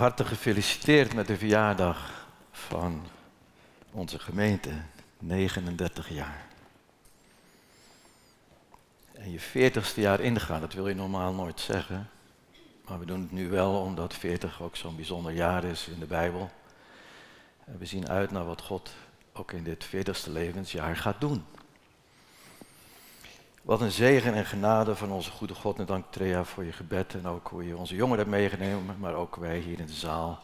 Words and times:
harte 0.00 0.24
gefeliciteerd 0.24 1.14
met 1.14 1.26
de 1.26 1.36
verjaardag 1.36 2.26
van 2.50 3.06
onze 3.90 4.18
gemeente, 4.18 4.70
39 5.18 6.08
jaar. 6.08 6.46
En 9.12 9.30
je 9.30 9.40
40ste 9.40 9.94
jaar 9.94 10.20
ingaan, 10.20 10.60
dat 10.60 10.72
wil 10.72 10.88
je 10.88 10.94
normaal 10.94 11.32
nooit 11.32 11.60
zeggen. 11.60 12.10
Maar 12.86 12.98
we 12.98 13.06
doen 13.06 13.20
het 13.20 13.32
nu 13.32 13.48
wel 13.48 13.80
omdat 13.80 14.14
40 14.14 14.62
ook 14.62 14.76
zo'n 14.76 14.96
bijzonder 14.96 15.32
jaar 15.32 15.64
is 15.64 15.88
in 15.88 15.98
de 15.98 16.06
Bijbel. 16.06 16.50
En 17.64 17.78
we 17.78 17.86
zien 17.86 18.08
uit 18.08 18.30
naar 18.30 18.44
wat 18.44 18.60
God 18.60 18.90
ook 19.32 19.52
in 19.52 19.64
dit 19.64 19.86
40ste 19.86 20.32
levensjaar 20.32 20.96
gaat 20.96 21.20
doen. 21.20 21.44
Wat 23.70 23.80
een 23.80 23.90
zegen 23.90 24.34
en 24.34 24.46
genade 24.46 24.96
van 24.96 25.10
onze 25.10 25.30
goede 25.30 25.54
God. 25.54 25.78
En 25.78 25.86
dank 25.86 26.04
Trea 26.10 26.44
voor 26.44 26.64
je 26.64 26.72
gebed 26.72 27.14
en 27.14 27.26
ook 27.26 27.48
hoe 27.48 27.66
je 27.66 27.76
onze 27.76 27.94
jongeren 27.94 28.18
hebt 28.18 28.30
meegenomen, 28.30 28.96
maar 28.98 29.14
ook 29.14 29.36
wij 29.36 29.58
hier 29.58 29.78
in 29.78 29.86
de 29.86 29.92
zaal. 29.92 30.38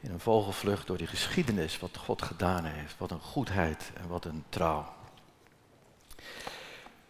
In 0.00 0.10
een 0.10 0.20
vogelvlucht 0.20 0.86
door 0.86 0.96
die 0.96 1.06
geschiedenis, 1.06 1.78
wat 1.78 1.96
God 1.96 2.22
gedaan 2.22 2.64
heeft. 2.64 2.94
Wat 2.98 3.10
een 3.10 3.20
goedheid 3.20 3.90
en 3.94 4.08
wat 4.08 4.24
een 4.24 4.44
trouw. 4.48 4.86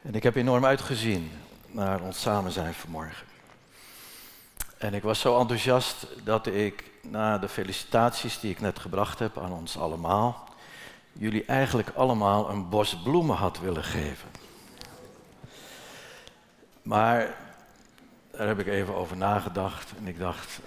En 0.03 0.15
ik 0.15 0.23
heb 0.23 0.37
enorm 0.37 0.65
uitgezien 0.65 1.31
naar 1.67 2.01
ons 2.01 2.21
samen 2.21 2.53
zijn 2.53 2.75
vanmorgen. 2.75 3.27
En 4.79 4.95
ik 4.95 5.03
was 5.03 5.21
zo 5.21 5.39
enthousiast 5.39 6.07
dat 6.25 6.47
ik 6.47 6.91
na 7.03 7.39
de 7.39 7.49
felicitaties 7.49 8.41
die 8.41 8.51
ik 8.51 8.61
net 8.61 8.79
gebracht 8.79 9.19
heb 9.19 9.39
aan 9.39 9.53
ons 9.53 9.79
allemaal, 9.79 10.49
jullie 11.13 11.45
eigenlijk 11.45 11.89
allemaal 11.95 12.51
een 12.51 12.69
bos 12.69 13.03
bloemen 13.03 13.37
had 13.37 13.61
willen 13.61 13.85
geven. 13.85 14.29
Maar 16.85 17.35
daar 18.31 18.47
heb 18.47 18.59
ik 18.59 18.67
even 18.67 18.95
over 18.95 19.17
nagedacht 19.17 19.93
en 19.99 20.07
ik 20.07 20.19
dacht. 20.19 20.61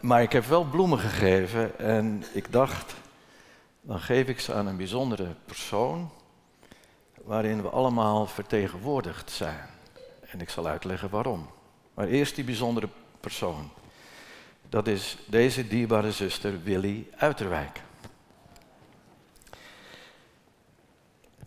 Maar 0.00 0.22
ik 0.22 0.32
heb 0.32 0.44
wel 0.44 0.64
bloemen 0.64 0.98
gegeven 0.98 1.78
en 1.78 2.24
ik 2.32 2.52
dacht, 2.52 2.94
dan 3.80 4.00
geef 4.00 4.28
ik 4.28 4.40
ze 4.40 4.54
aan 4.54 4.66
een 4.66 4.76
bijzondere 4.76 5.34
persoon 5.44 6.10
waarin 7.24 7.62
we 7.62 7.68
allemaal 7.68 8.26
vertegenwoordigd 8.26 9.30
zijn. 9.30 9.68
En 10.20 10.40
ik 10.40 10.50
zal 10.50 10.66
uitleggen 10.66 11.10
waarom. 11.10 11.50
Maar 11.94 12.06
eerst 12.06 12.34
die 12.34 12.44
bijzondere 12.44 12.88
persoon. 13.20 13.70
Dat 14.68 14.86
is 14.86 15.16
deze 15.26 15.68
dierbare 15.68 16.12
zuster 16.12 16.62
Willy 16.62 17.08
Uiterwijk. 17.16 17.80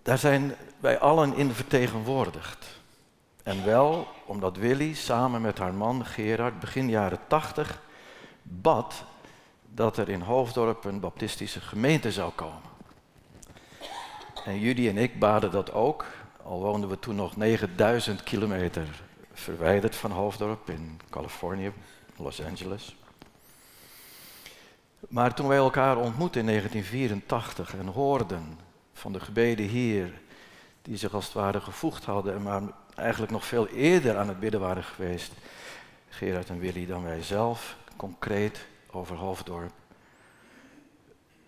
Daar 0.05 0.17
zijn 0.17 0.55
wij 0.79 0.99
allen 0.99 1.35
in 1.35 1.51
vertegenwoordigd. 1.51 2.79
En 3.43 3.65
wel 3.65 4.07
omdat 4.25 4.57
Willy 4.57 4.93
samen 4.93 5.41
met 5.41 5.57
haar 5.57 5.73
man 5.73 6.05
Gerard 6.05 6.59
begin 6.59 6.89
jaren 6.89 7.19
80 7.27 7.81
bad 8.41 9.03
dat 9.73 9.97
er 9.97 10.09
in 10.09 10.21
Hoofddorp 10.21 10.83
een 10.83 10.99
baptistische 10.99 11.61
gemeente 11.61 12.11
zou 12.11 12.31
komen. 12.31 12.69
En 14.45 14.59
jullie 14.59 14.89
en 14.89 14.97
ik 14.97 15.19
baden 15.19 15.51
dat 15.51 15.73
ook, 15.73 16.05
al 16.43 16.59
woonden 16.59 16.89
we 16.89 16.99
toen 16.99 17.15
nog 17.15 17.37
9000 17.37 18.23
kilometer 18.23 18.87
verwijderd 19.33 19.95
van 19.95 20.11
Hoofddorp 20.11 20.69
in 20.69 20.99
Californië, 21.09 21.71
Los 22.17 22.43
Angeles. 22.43 22.95
Maar 25.07 25.33
toen 25.33 25.47
wij 25.47 25.57
elkaar 25.57 25.97
ontmoetten 25.97 26.41
in 26.41 26.47
1984 26.47 27.75
en 27.75 27.87
hoorden 27.87 28.64
van 28.95 29.13
de 29.13 29.19
gebeden 29.19 29.65
hier, 29.65 30.13
die 30.81 30.97
zich 30.97 31.13
als 31.13 31.25
het 31.25 31.33
ware 31.33 31.61
gevoegd 31.61 32.05
hadden, 32.05 32.41
maar 32.41 32.61
eigenlijk 32.95 33.31
nog 33.31 33.45
veel 33.45 33.67
eerder 33.67 34.17
aan 34.17 34.27
het 34.27 34.39
bidden 34.39 34.59
waren 34.59 34.83
geweest, 34.83 35.31
Gerard 36.09 36.49
en 36.49 36.59
Willy, 36.59 36.85
dan 36.85 37.03
wij 37.03 37.21
zelf, 37.21 37.77
concreet 37.95 38.65
over 38.91 39.15
Hoofddorp. 39.15 39.71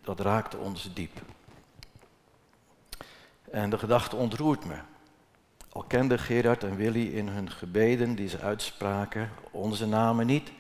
Dat 0.02 0.20
raakte 0.20 0.58
ons 0.58 0.94
diep. 0.94 1.22
En 3.52 3.70
de 3.70 3.78
gedachte 3.78 4.16
ontroert 4.16 4.66
me. 4.66 4.76
Al 5.70 5.84
kenden 5.84 6.20
Gerard 6.20 6.64
en 6.64 6.76
Willy 6.76 7.08
in 7.08 7.28
hun 7.28 7.52
gebeden 7.52 8.16
die 8.16 8.30
ze 8.30 8.40
uitspraken 8.40 9.30
onze 9.52 9.88
namen 9.88 10.26
niet, 10.26 10.52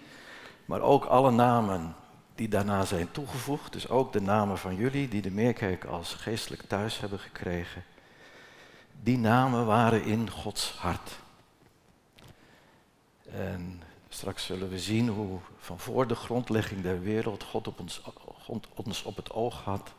maar 0.65 0.81
ook 0.81 1.05
alle 1.05 1.31
namen 1.31 1.95
die 2.37 2.47
daarna 2.47 2.85
zijn 2.85 3.11
toegevoegd. 3.11 3.73
Dus 3.73 3.89
ook 3.89 4.13
de 4.13 4.21
namen 4.21 4.57
van 4.57 4.75
jullie 4.75 5.07
die 5.07 5.21
de 5.21 5.31
Meerkerk 5.31 5.85
als 5.85 6.13
geestelijk 6.13 6.61
thuis 6.61 6.99
hebben 6.99 7.19
gekregen. 7.19 7.83
Die 9.03 9.17
namen 9.17 9.65
waren 9.65 10.03
in 10.03 10.29
Gods 10.29 10.71
hart. 10.71 11.19
En 13.29 13.81
straks 14.09 14.45
zullen 14.45 14.69
we 14.69 14.79
zien 14.79 15.07
hoe 15.07 15.39
van 15.57 15.79
voor 15.79 16.07
de 16.07 16.15
grondlegging 16.15 16.81
der 16.81 17.01
wereld 17.01 17.43
God 17.43 17.67
op 17.67 17.79
ons, 17.79 18.01
God 18.43 18.67
ons 18.73 19.03
op 19.03 19.15
het 19.15 19.31
oog 19.31 19.63
had. 19.63 19.93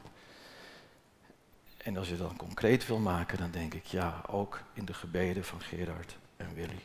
En 1.76 1.96
als 1.96 2.08
je 2.08 2.16
dat 2.16 2.36
concreet 2.36 2.86
wil 2.86 2.98
maken, 2.98 3.38
dan 3.38 3.50
denk 3.50 3.74
ik 3.74 3.84
ja, 3.84 4.22
ook 4.26 4.62
in 4.72 4.84
de 4.84 4.94
gebeden 4.94 5.44
van 5.44 5.60
Gerard 5.60 6.16
en 6.36 6.54
Willy. 6.54 6.80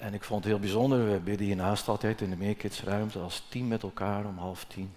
En 0.00 0.14
ik 0.14 0.24
vond 0.24 0.44
het 0.44 0.52
heel 0.52 0.60
bijzonder, 0.60 1.12
we 1.12 1.18
bidden 1.18 1.46
hiernaast 1.46 1.88
altijd 1.88 2.20
in 2.20 2.30
de 2.30 2.36
Meerkidsruimte 2.36 3.18
als 3.18 3.46
team 3.48 3.68
met 3.68 3.82
elkaar 3.82 4.24
om 4.24 4.38
half 4.38 4.64
tien. 4.64 4.92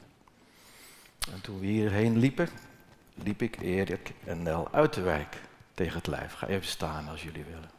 En 1.32 1.42
toen 1.42 1.60
we 1.60 1.66
hierheen 1.66 2.18
liepen, 2.18 2.50
liep 3.14 3.42
ik 3.42 3.62
Erik 3.62 4.12
en 4.26 4.44
Nel 4.44 4.68
uit 4.72 4.94
de 4.94 5.02
wijk 5.02 5.42
tegen 5.74 5.98
het 5.98 6.08
lijf. 6.08 6.34
Ga 6.34 6.48
even 6.48 6.66
staan 6.66 7.08
als 7.08 7.24
jullie 7.24 7.44
willen. 7.44 7.70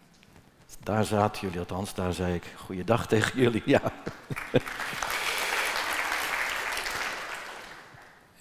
Daar 0.82 1.04
zaten 1.04 1.40
jullie, 1.40 1.58
althans, 1.58 1.94
daar 1.94 2.12
zei 2.12 2.34
ik 2.34 2.44
goeiedag 2.56 3.06
tegen 3.14 3.40
jullie, 3.40 3.62
ja. 3.64 3.92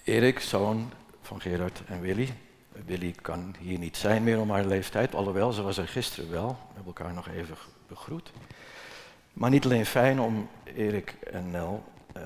Erik, 0.04 0.40
zoon 0.40 0.92
van 1.22 1.40
Gerard 1.40 1.82
en 1.86 2.00
Willy. 2.00 2.34
Willy 2.86 3.14
kan 3.22 3.54
hier 3.58 3.78
niet 3.78 3.96
zijn 3.96 4.22
meer 4.22 4.40
om 4.40 4.50
haar 4.50 4.64
leeftijd, 4.64 5.14
alhoewel 5.14 5.52
ze 5.52 5.62
was 5.62 5.76
er 5.76 5.88
gisteren 5.88 6.30
wel. 6.30 6.48
We 6.48 6.74
hebben 6.74 6.94
elkaar 6.96 7.14
nog 7.14 7.28
even 7.28 7.56
begroet. 7.88 8.32
Maar 9.34 9.50
niet 9.50 9.64
alleen 9.64 9.86
fijn 9.86 10.20
om 10.20 10.48
Erik 10.64 11.10
en 11.10 11.50
Nel 11.50 11.84
uh, 12.16 12.22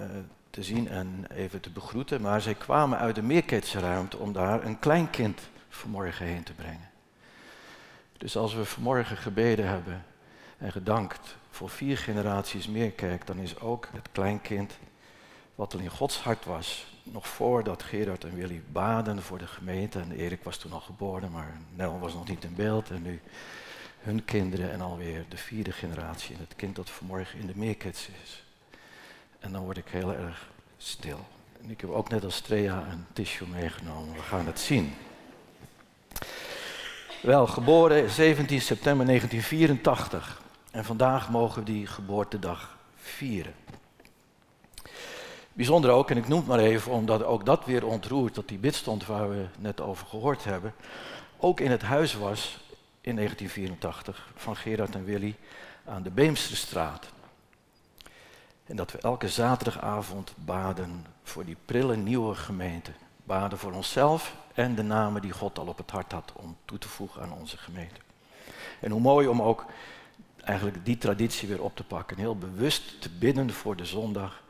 te 0.50 0.62
zien 0.62 0.88
en 0.88 1.26
even 1.34 1.60
te 1.60 1.70
begroeten, 1.70 2.20
maar 2.20 2.41
zij 2.41 2.54
kwamen 2.54 2.98
uit 2.98 3.14
de 3.14 3.22
meerketsruimte 3.22 4.16
om 4.16 4.32
daar 4.32 4.64
een 4.64 4.78
kleinkind 4.78 5.41
vanmorgen 5.68 6.26
heen 6.26 6.42
te 6.42 6.52
brengen. 6.52 6.91
Dus 8.16 8.36
als 8.36 8.54
we 8.54 8.64
vanmorgen 8.64 9.16
gebeden 9.16 9.68
hebben 9.68 10.04
en 10.58 10.72
gedankt 10.72 11.36
voor 11.50 11.68
vier 11.68 11.98
generaties 11.98 12.68
meerkerk, 12.68 13.26
dan 13.26 13.38
is 13.38 13.60
ook 13.60 13.88
het 13.92 14.08
kleinkind 14.12 14.78
wat 15.54 15.74
al 15.74 15.80
in 15.80 15.91
Gods 15.91 16.18
hart 16.18 16.44
was, 16.44 16.86
nog 17.02 17.28
voordat 17.28 17.82
Gerard 17.82 18.24
en 18.24 18.34
Willy 18.34 18.62
baden 18.72 19.22
voor 19.22 19.38
de 19.38 19.47
gemeente. 19.47 20.00
En 20.00 20.12
Erik 20.12 20.42
was 20.42 20.56
toen 20.56 20.72
al 20.72 20.80
geboren, 20.80 21.30
maar 21.30 21.56
Nel 21.74 21.98
was 21.98 22.15
nog 22.15 22.28
niet 22.28 22.44
in 22.44 22.54
beeld. 22.54 22.91
En 22.91 23.03
nu 23.03 23.21
hun 24.09 24.25
kinderen 24.25 24.72
en 24.72 24.81
alweer 24.81 25.25
de 25.28 25.37
vierde 25.37 25.72
generatie. 25.72 26.34
En 26.34 26.41
het 26.41 26.57
kind 26.57 26.77
dat 26.77 26.91
vanmorgen 26.91 27.39
in 27.39 27.47
de 27.47 27.57
meerkets 27.57 28.09
is. 28.22 28.45
En 29.39 29.53
dan 29.53 29.63
word 29.63 29.77
ik 29.77 29.89
heel 29.89 30.15
erg 30.15 30.49
stil. 30.77 31.27
En 31.63 31.71
ik 31.71 31.81
heb 31.81 31.91
ook 31.91 32.09
net 32.09 32.25
als 32.25 32.41
Trea 32.41 32.87
een 32.91 33.07
tissue 33.13 33.49
meegenomen. 33.49 34.15
We 34.15 34.21
gaan 34.21 34.47
het 34.47 34.60
zien. 34.60 34.95
Wel, 37.22 37.47
geboren 37.47 38.10
17 38.10 38.60
september 38.60 39.07
1984. 39.07 40.43
En 40.71 40.84
vandaag 40.84 41.31
mogen 41.31 41.65
we 41.65 41.72
die 41.72 41.87
geboortedag 41.87 42.77
vieren. 42.97 43.55
Bijzonder 45.53 45.91
ook, 45.91 46.10
en 46.10 46.16
ik 46.16 46.28
noem 46.28 46.39
het 46.39 46.49
maar 46.49 46.59
even 46.59 46.93
omdat 46.93 47.25
ook 47.25 47.47
dat 47.47 47.65
weer 47.65 47.87
ontroert, 47.87 48.34
dat 48.34 48.49
die 48.49 48.59
bidstond 48.59 49.07
waar 49.07 49.31
we 49.31 49.47
net 49.59 49.81
over 49.81 50.07
gehoord 50.07 50.45
hebben, 50.45 50.75
ook 51.39 51.60
in 51.60 51.71
het 51.71 51.83
huis 51.83 52.15
was 52.15 52.59
in 53.00 53.16
1984 53.16 54.33
van 54.34 54.56
Gerard 54.56 54.95
en 54.95 55.04
Willy 55.04 55.36
aan 55.84 56.03
de 56.03 56.10
Beemsterstraat. 56.10 57.09
En 58.66 58.77
dat 58.77 58.92
we 58.92 58.98
elke 58.98 59.28
zaterdagavond 59.28 60.33
baden 60.36 61.06
voor 61.22 61.45
die 61.45 61.56
prille 61.65 61.97
nieuwe 61.97 62.34
gemeente. 62.34 62.91
Baden 63.24 63.59
voor 63.59 63.72
onszelf 63.72 64.34
en 64.54 64.74
de 64.74 64.83
namen 64.83 65.22
die 65.22 65.33
God 65.33 65.59
al 65.59 65.66
op 65.66 65.78
het 65.78 65.91
hart 65.91 66.12
had 66.12 66.33
om 66.34 66.56
toe 66.65 66.78
te 66.78 66.89
voegen 66.89 67.22
aan 67.22 67.33
onze 67.33 67.56
gemeente. 67.56 68.00
En 68.80 68.91
hoe 68.91 69.00
mooi 69.00 69.27
om 69.27 69.42
ook 69.42 69.66
eigenlijk 70.45 70.84
die 70.84 70.98
traditie 70.98 71.48
weer 71.48 71.62
op 71.62 71.77
te 71.77 71.84
pakken. 71.84 72.16
Heel 72.18 72.39
bewust 72.39 73.00
te 73.00 73.10
bidden 73.10 73.50
voor 73.53 73.77
de 73.77 73.84
zondag, 73.84 74.42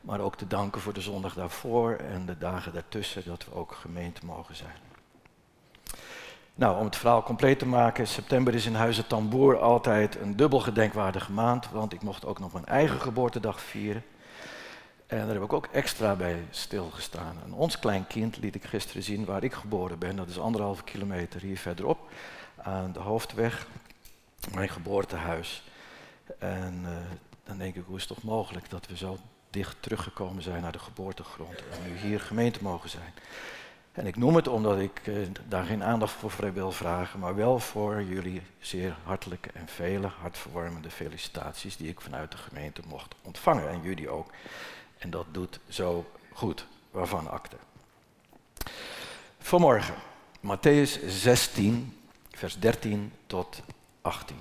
maar 0.00 0.20
ook 0.20 0.36
te 0.36 0.46
danken 0.46 0.80
voor 0.80 0.92
de 0.92 1.00
zondag 1.00 1.34
daarvoor 1.34 1.92
en 1.92 2.26
de 2.26 2.38
dagen 2.38 2.72
daartussen, 2.72 3.22
dat 3.26 3.44
we 3.44 3.54
ook 3.54 3.72
gemeente 3.72 4.26
mogen 4.26 4.56
zijn. 4.56 4.76
Nou, 6.58 6.78
om 6.78 6.84
het 6.84 6.96
verhaal 6.96 7.22
compleet 7.22 7.58
te 7.58 7.66
maken, 7.66 8.06
september 8.06 8.54
is 8.54 8.66
in 8.66 8.74
Huizen 8.74 9.06
Tamboer 9.06 9.58
altijd 9.58 10.20
een 10.20 10.36
dubbel 10.36 10.60
gedenkwaardige 10.60 11.32
maand, 11.32 11.70
want 11.70 11.92
ik 11.92 12.02
mocht 12.02 12.24
ook 12.24 12.38
nog 12.38 12.52
mijn 12.52 12.64
eigen 12.64 13.00
geboortedag 13.00 13.60
vieren. 13.60 14.04
En 15.06 15.18
daar 15.18 15.34
heb 15.34 15.42
ik 15.42 15.52
ook 15.52 15.68
extra 15.72 16.14
bij 16.14 16.46
stilgestaan. 16.50 17.36
En 17.44 17.52
ons 17.52 17.78
klein 17.78 18.06
kind 18.06 18.36
liet 18.36 18.54
ik 18.54 18.64
gisteren 18.64 19.02
zien 19.02 19.24
waar 19.24 19.44
ik 19.44 19.52
geboren 19.52 19.98
ben. 19.98 20.16
Dat 20.16 20.28
is 20.28 20.38
anderhalve 20.38 20.84
kilometer 20.84 21.40
hier 21.40 21.58
verderop 21.58 21.98
aan 22.56 22.92
de 22.92 23.00
hoofdweg. 23.00 23.66
Mijn 24.54 24.68
geboortehuis. 24.68 25.62
En 26.38 26.82
uh, 26.84 26.90
dan 27.44 27.58
denk 27.58 27.74
ik, 27.74 27.84
hoe 27.86 27.96
is 27.96 28.04
het 28.04 28.14
toch 28.14 28.24
mogelijk 28.24 28.70
dat 28.70 28.86
we 28.86 28.96
zo 28.96 29.18
dicht 29.50 29.76
teruggekomen 29.80 30.42
zijn 30.42 30.62
naar 30.62 30.72
de 30.72 30.78
geboortegrond. 30.78 31.62
En 31.72 31.90
nu 31.90 32.08
hier 32.08 32.20
gemeente 32.20 32.62
mogen 32.62 32.90
zijn. 32.90 33.12
En 33.96 34.06
ik 34.06 34.16
noem 34.16 34.36
het 34.36 34.48
omdat 34.48 34.78
ik 34.78 35.06
uh, 35.06 35.26
daar 35.48 35.64
geen 35.64 35.84
aandacht 35.84 36.12
voor 36.12 36.52
wil 36.52 36.72
vragen, 36.72 37.20
maar 37.20 37.34
wel 37.34 37.58
voor 37.58 38.02
jullie 38.02 38.42
zeer 38.58 38.96
hartelijke 39.04 39.50
en 39.54 39.68
vele 39.68 40.06
hartverwarmende 40.20 40.90
felicitaties 40.90 41.76
die 41.76 41.88
ik 41.88 42.00
vanuit 42.00 42.30
de 42.30 42.36
gemeente 42.36 42.82
mocht 42.88 43.14
ontvangen. 43.22 43.68
En 43.68 43.82
jullie 43.82 44.08
ook. 44.08 44.30
En 44.98 45.10
dat 45.10 45.26
doet 45.30 45.60
zo 45.68 46.06
goed, 46.32 46.66
waarvan 46.90 47.30
akte. 47.30 47.56
Vanmorgen, 49.38 49.94
Matthäus 50.40 51.06
16, 51.06 51.98
vers 52.30 52.58
13 52.58 53.12
tot 53.26 53.62
18. 54.02 54.36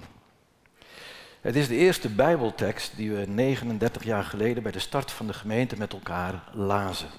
Het 1.42 1.56
is 1.56 1.68
de 1.68 1.76
eerste 1.76 2.10
Bijbeltekst 2.10 2.96
die 2.96 3.12
we 3.12 3.28
39 3.28 4.04
jaar 4.04 4.24
geleden 4.24 4.64
bij 4.64 4.72
de 4.72 4.80
start 4.80 5.12
van 5.12 5.28
de 5.28 5.34
gemeente 5.34 5.78
met 5.78 5.94
elkaar 5.94 6.44
lazen. 6.54 7.10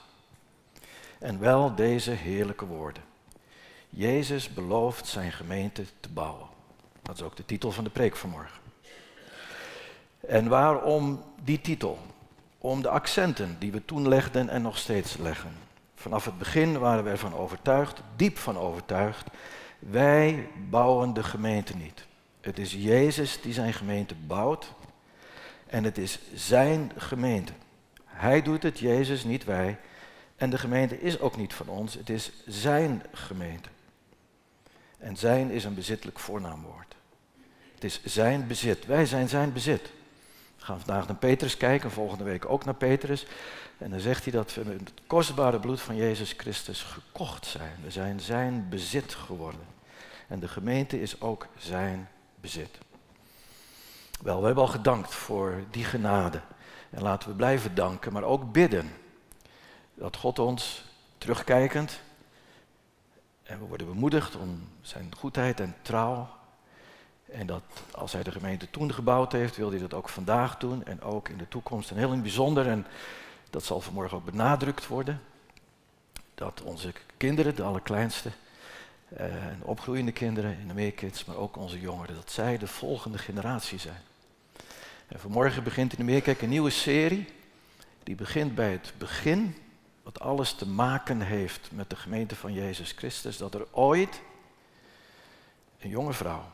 En 1.19 1.39
wel 1.41 1.75
deze 1.75 2.11
heerlijke 2.11 2.67
woorden. 2.67 3.03
Jezus 3.89 4.53
belooft 4.53 5.07
zijn 5.07 5.33
gemeente 5.33 5.85
te 6.01 6.09
bouwen. 6.09 6.47
Dat 7.03 7.15
is 7.15 7.23
ook 7.23 7.37
de 7.37 7.45
titel 7.45 7.73
van 7.73 7.85
de 7.85 7.91
preek 7.91 8.17
vanmorgen. 8.17 8.61
En 10.21 10.49
waarom 10.49 11.23
die 11.45 11.61
titel? 11.61 11.99
Om 12.59 12.83
de 12.83 12.89
accenten 12.89 13.57
die 13.59 13.73
we 13.73 13.85
toen 13.85 14.09
legden 14.09 14.49
en 14.49 14.63
nog 14.63 14.79
steeds 14.79 15.17
leggen. 15.17 15.53
Vanaf 15.95 16.25
het 16.25 16.39
begin 16.39 16.79
waren 16.79 17.05
we 17.05 17.11
ervan 17.11 17.35
overtuigd, 17.35 18.01
diep 18.17 18.39
van 18.39 18.59
overtuigd, 18.59 19.27
wij 19.79 20.49
bouwen 20.71 21.15
de 21.15 21.23
gemeente 21.23 21.77
niet. 21.77 22.05
Het 22.41 22.59
is 22.59 22.73
Jezus 22.73 23.41
die 23.41 23.53
zijn 23.53 23.73
gemeente 23.73 24.15
bouwt 24.27 24.73
en 25.67 25.85
het 25.85 25.99
is 25.99 26.19
zijn 26.35 26.93
gemeente. 26.97 27.53
Hij 28.05 28.43
doet 28.43 28.63
het, 28.63 28.79
Jezus, 28.79 29.25
niet 29.25 29.45
wij. 29.45 29.79
En 30.37 30.51
de 30.51 30.59
gemeente 30.59 31.01
is 31.01 31.21
ook 31.21 31.37
niet 31.37 31.55
van 31.55 31.69
ons, 31.69 31.95
het 31.95 32.11
is 32.11 32.33
zijn 32.47 33.03
gemeente. 33.13 33.69
En 34.99 35.17
zijn 35.17 35.51
is 35.51 35.65
een 35.65 35.75
bezittelijk 35.75 36.19
voornaamwoord. 36.19 36.95
Het 37.75 37.85
is 37.85 38.01
zijn 38.05 38.47
bezit. 38.47 38.87
Wij 38.87 39.07
zijn 39.07 39.29
zijn 39.29 39.53
bezit. 39.53 39.91
We 40.59 40.65
gaan 40.65 40.81
vandaag 40.81 41.07
naar 41.07 41.17
Petrus 41.17 41.57
kijken, 41.57 41.91
volgende 41.91 42.25
week 42.25 42.49
ook 42.49 42.65
naar 42.65 42.75
Petrus. 42.75 43.27
En 43.79 43.91
dan 43.91 44.01
zegt 44.01 44.25
hij 44.25 44.33
dat 44.33 44.55
we 44.55 44.65
met 44.65 44.81
het 44.81 44.93
kostbare 45.07 45.61
bloed 45.61 45.81
van 45.81 45.97
Jezus 45.97 46.35
Christus 46.37 46.83
gekocht 46.83 47.47
zijn. 47.47 47.77
We 47.83 47.91
zijn 47.91 48.21
zijn 48.21 48.67
bezit 48.69 49.15
geworden. 49.15 49.67
En 50.29 50.41
de 50.41 50.49
gemeente 50.49 51.01
is 51.01 51.21
ook 51.21 51.47
zijn 51.59 52.09
bezit. 52.41 52.79
Wel, 54.23 54.41
we 54.41 54.47
hebben 54.47 54.65
al 54.65 54.71
gedankt 54.71 55.15
voor 55.15 55.65
die 55.71 55.85
genade. 55.85 56.41
En 56.91 57.03
laten 57.03 57.29
we 57.29 57.35
blijven 57.35 57.75
danken, 57.75 58.13
maar 58.13 58.23
ook 58.23 58.53
bidden 58.53 58.91
dat 59.97 60.17
God 60.17 60.39
ons 60.39 60.85
terugkijkend, 61.19 62.01
en 63.43 63.59
we 63.59 63.65
worden 63.65 63.87
bemoedigd 63.87 64.37
om 64.37 64.69
zijn 64.81 65.15
goedheid 65.17 65.61
en 65.61 65.75
trouw. 65.83 66.29
En 67.25 67.47
dat 67.47 67.63
als 67.91 68.13
hij 68.13 68.23
de 68.23 68.31
gemeente 68.31 68.71
toen 68.71 68.93
gebouwd 68.93 69.33
heeft, 69.33 69.57
wil 69.57 69.71
hij 69.71 69.79
dat 69.79 69.95
ook 69.95 70.09
vandaag 70.09 70.57
doen 70.57 70.85
en 70.85 71.03
ook 71.03 71.29
in 71.29 71.37
de 71.37 71.49
toekomst. 71.49 71.91
En 71.91 71.97
heel 71.97 72.13
in 72.13 72.23
bijzonder, 72.23 72.67
en 72.67 72.87
dat 73.51 73.65
zal 73.65 73.81
vanmorgen 73.81 74.17
ook 74.17 74.25
benadrukt 74.25 74.87
worden, 74.87 75.23
dat 76.35 76.63
onze 76.63 76.93
kinderen, 77.17 77.55
de 77.55 77.63
allerkleinste, 77.63 78.31
uh, 79.13 79.47
en 79.47 79.63
opgroeiende 79.63 80.13
kinderen 80.13 80.59
in 80.59 80.69
de 80.69 80.75
meerkids, 80.75 81.25
maar 81.25 81.37
ook 81.37 81.57
onze 81.57 81.81
jongeren, 81.81 82.15
dat 82.15 82.31
zij 82.31 82.59
de 82.59 82.67
volgende 82.67 83.19
generatie 83.19 83.79
zijn. 83.79 84.01
En 85.09 85.21
vanmorgen 85.21 85.65
begint 85.65 85.93
in 85.93 85.99
de 85.99 86.13
Meerkerk 86.13 86.43
een 86.43 86.49
nieuwe 86.49 86.71
serie. 86.71 87.29
Die 88.03 88.15
begint 88.15 88.55
bij 88.55 88.71
het 88.71 88.93
begin, 88.99 89.57
wat 90.07 90.21
alles 90.21 90.53
te 90.53 90.69
maken 90.69 91.21
heeft 91.21 91.71
met 91.73 91.91
de 91.91 91.97
gemeente 91.97 92.37
van 92.37 92.53
Jezus 92.53 92.93
Christus. 92.93 93.37
Dat 93.37 93.55
er 93.55 93.67
ooit 93.71 94.23
een 95.79 95.89
jonge 95.89 96.13
vrouw 96.13 96.53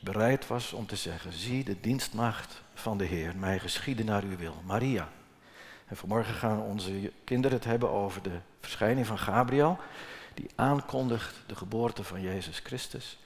bereid 0.00 0.46
was 0.46 0.72
om 0.72 0.86
te 0.86 0.96
zeggen: 0.96 1.32
Zie 1.32 1.64
de 1.64 1.80
dienstmaagd 1.80 2.62
van 2.74 2.98
de 2.98 3.04
Heer, 3.04 3.36
mij 3.36 3.58
geschieden 3.58 4.06
naar 4.06 4.22
uw 4.22 4.36
wil. 4.36 4.62
Maria. 4.64 5.08
En 5.86 5.96
vanmorgen 5.96 6.34
gaan 6.34 6.60
onze 6.60 7.12
kinderen 7.24 7.56
het 7.56 7.66
hebben 7.66 7.90
over 7.90 8.22
de 8.22 8.38
verschijning 8.60 9.06
van 9.06 9.18
Gabriel 9.18 9.78
die 10.34 10.50
aankondigt 10.54 11.34
de 11.46 11.56
geboorte 11.56 12.04
van 12.04 12.20
Jezus 12.20 12.58
Christus, 12.58 13.18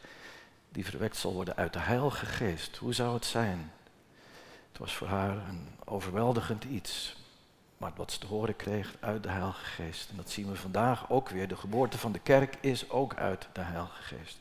die 0.69 0.84
verwekt 0.84 1.16
zal 1.16 1.32
worden 1.32 1.56
uit 1.56 1.72
de 1.72 1.78
Heilige 1.78 2.26
Geest. 2.26 2.76
Hoe 2.76 2.94
zou 2.94 3.14
het 3.14 3.24
zijn? 3.24 3.72
Het 4.69 4.78
was 4.78 4.94
voor 4.94 5.08
haar 5.08 5.48
een 5.48 5.69
overweldigend 5.84 6.64
iets, 6.64 7.16
maar 7.76 7.93
wat 7.96 8.12
ze 8.12 8.19
te 8.19 8.26
horen 8.26 8.56
kreeg 8.56 8.94
uit 9.00 9.23
de 9.23 9.28
Heilige 9.28 9.64
Geest. 9.64 10.11
En 10.11 10.17
dat 10.17 10.31
zien 10.31 10.50
we 10.50 10.56
vandaag 10.56 11.11
ook 11.11 11.28
weer. 11.28 11.49
De 11.49 11.56
geboorte 11.56 11.99
van 11.99 12.12
de 12.12 12.19
kerk 12.19 12.56
is 12.61 12.90
ook 12.90 13.14
uit 13.14 13.49
de 13.52 13.61
Heilige 13.61 14.02
Geest. 14.02 14.38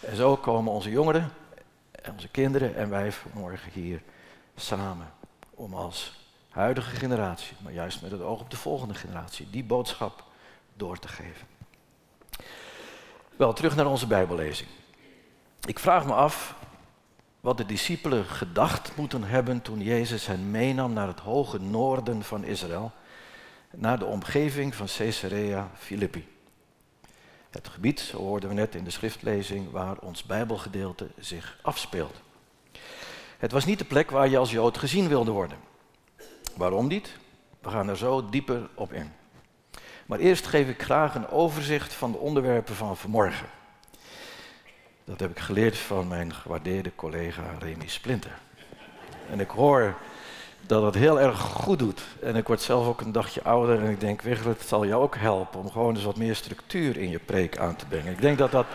En 0.00 0.16
zo 0.16 0.36
komen 0.36 0.72
onze 0.72 0.90
jongeren 0.90 1.30
en 1.90 2.12
onze 2.12 2.28
kinderen 2.28 2.76
en 2.76 2.90
wij 2.90 3.12
vanmorgen 3.12 3.72
hier 3.72 4.02
samen 4.56 5.12
om 5.54 5.74
als 5.74 6.26
huidige 6.48 6.96
generatie, 6.96 7.56
maar 7.58 7.72
juist 7.72 8.02
met 8.02 8.10
het 8.10 8.20
oog 8.20 8.40
op 8.40 8.50
de 8.50 8.56
volgende 8.56 8.94
generatie, 8.94 9.50
die 9.50 9.64
boodschap 9.64 10.24
door 10.74 10.98
te 10.98 11.08
geven. 11.08 11.46
Wel, 13.36 13.52
terug 13.52 13.76
naar 13.76 13.86
onze 13.86 14.06
Bijbellezing. 14.06 14.68
Ik 15.66 15.78
vraag 15.78 16.06
me 16.06 16.12
af 16.12 16.54
wat 17.40 17.56
de 17.56 17.66
discipelen 17.66 18.24
gedacht 18.24 18.96
moeten 18.96 19.22
hebben 19.22 19.62
toen 19.62 19.82
Jezus 19.82 20.26
hen 20.26 20.50
meenam 20.50 20.92
naar 20.92 21.06
het 21.06 21.20
hoge 21.20 21.58
noorden 21.60 22.22
van 22.22 22.44
Israël, 22.44 22.92
naar 23.70 23.98
de 23.98 24.04
omgeving 24.04 24.74
van 24.74 24.86
Caesarea 24.96 25.70
Philippi. 25.74 26.28
Het 27.50 27.68
gebied, 27.68 28.00
zo 28.00 28.16
hoorden 28.16 28.48
we 28.48 28.54
net 28.54 28.74
in 28.74 28.84
de 28.84 28.90
schriftlezing, 28.90 29.70
waar 29.70 29.98
ons 29.98 30.22
Bijbelgedeelte 30.22 31.08
zich 31.18 31.58
afspeelt. 31.62 32.20
Het 33.38 33.52
was 33.52 33.64
niet 33.64 33.78
de 33.78 33.84
plek 33.84 34.10
waar 34.10 34.28
je 34.28 34.38
als 34.38 34.50
Jood 34.50 34.78
gezien 34.78 35.08
wilde 35.08 35.30
worden. 35.30 35.58
Waarom 36.56 36.86
niet? 36.86 37.16
We 37.60 37.70
gaan 37.70 37.88
er 37.88 37.96
zo 37.96 38.28
dieper 38.28 38.68
op 38.74 38.92
in. 38.92 39.12
Maar 40.06 40.18
eerst 40.18 40.46
geef 40.46 40.68
ik 40.68 40.82
graag 40.82 41.14
een 41.14 41.28
overzicht 41.28 41.94
van 41.94 42.12
de 42.12 42.18
onderwerpen 42.18 42.74
van 42.74 42.96
vanmorgen. 42.96 43.48
Dat 45.08 45.20
heb 45.20 45.30
ik 45.30 45.38
geleerd 45.38 45.78
van 45.78 46.08
mijn 46.08 46.34
gewaardeerde 46.34 46.92
collega 46.94 47.42
Remy 47.58 47.86
Splinter. 47.88 48.38
En 49.30 49.40
ik 49.40 49.50
hoor 49.50 49.94
dat 50.66 50.82
het 50.82 50.94
heel 50.94 51.20
erg 51.20 51.38
goed 51.38 51.78
doet. 51.78 52.00
En 52.22 52.36
ik 52.36 52.46
word 52.46 52.62
zelf 52.62 52.86
ook 52.86 53.00
een 53.00 53.12
dagje 53.12 53.42
ouder 53.42 53.84
en 53.84 53.90
ik 53.90 54.00
denk, 54.00 54.22
Wigler, 54.22 54.48
het 54.48 54.68
zal 54.68 54.86
jou 54.86 55.02
ook 55.02 55.16
helpen 55.16 55.60
om 55.60 55.70
gewoon 55.70 55.94
eens 55.94 56.04
wat 56.04 56.16
meer 56.16 56.34
structuur 56.34 56.96
in 56.96 57.10
je 57.10 57.18
preek 57.18 57.58
aan 57.58 57.76
te 57.76 57.86
brengen. 57.86 58.12
Ik 58.12 58.20
denk 58.20 58.38
dat 58.38 58.50
dat 58.50 58.66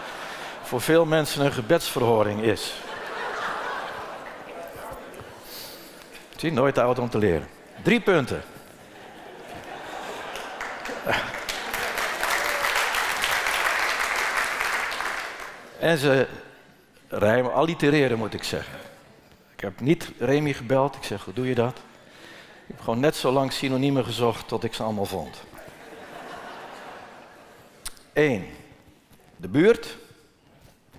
voor 0.64 0.82
veel 0.82 1.06
mensen 1.06 1.46
een 1.46 1.54
gebedsverhoring 1.54 2.42
is. 2.42 2.74
Zie, 6.36 6.52
nooit 6.52 6.78
oud 6.78 7.00
om 7.00 7.10
te 7.10 7.18
leren. 7.18 7.48
Drie 7.84 8.02
punten. 8.02 8.44
En 15.84 15.98
ze 15.98 16.28
rijmen, 17.08 17.54
allitereren 17.54 18.18
moet 18.18 18.34
ik 18.34 18.44
zeggen. 18.44 18.80
Ik 19.54 19.60
heb 19.60 19.80
niet 19.80 20.12
Remy 20.20 20.54
gebeld, 20.54 20.96
ik 20.96 21.04
zeg, 21.04 21.24
hoe 21.24 21.34
doe 21.34 21.48
je 21.48 21.56
dat? 21.56 21.78
Ik 21.78 22.68
heb 22.68 22.80
gewoon 22.80 23.00
net 23.00 23.16
zo 23.16 23.32
lang 23.32 23.52
synoniemen 23.52 24.06
gezocht 24.06 24.48
tot 24.48 24.64
ik 24.64 24.74
ze 24.74 24.84
allemaal 24.84 25.06
vond. 25.06 25.44
Eén, 28.14 28.46
de 29.36 29.48
buurt. 29.48 29.98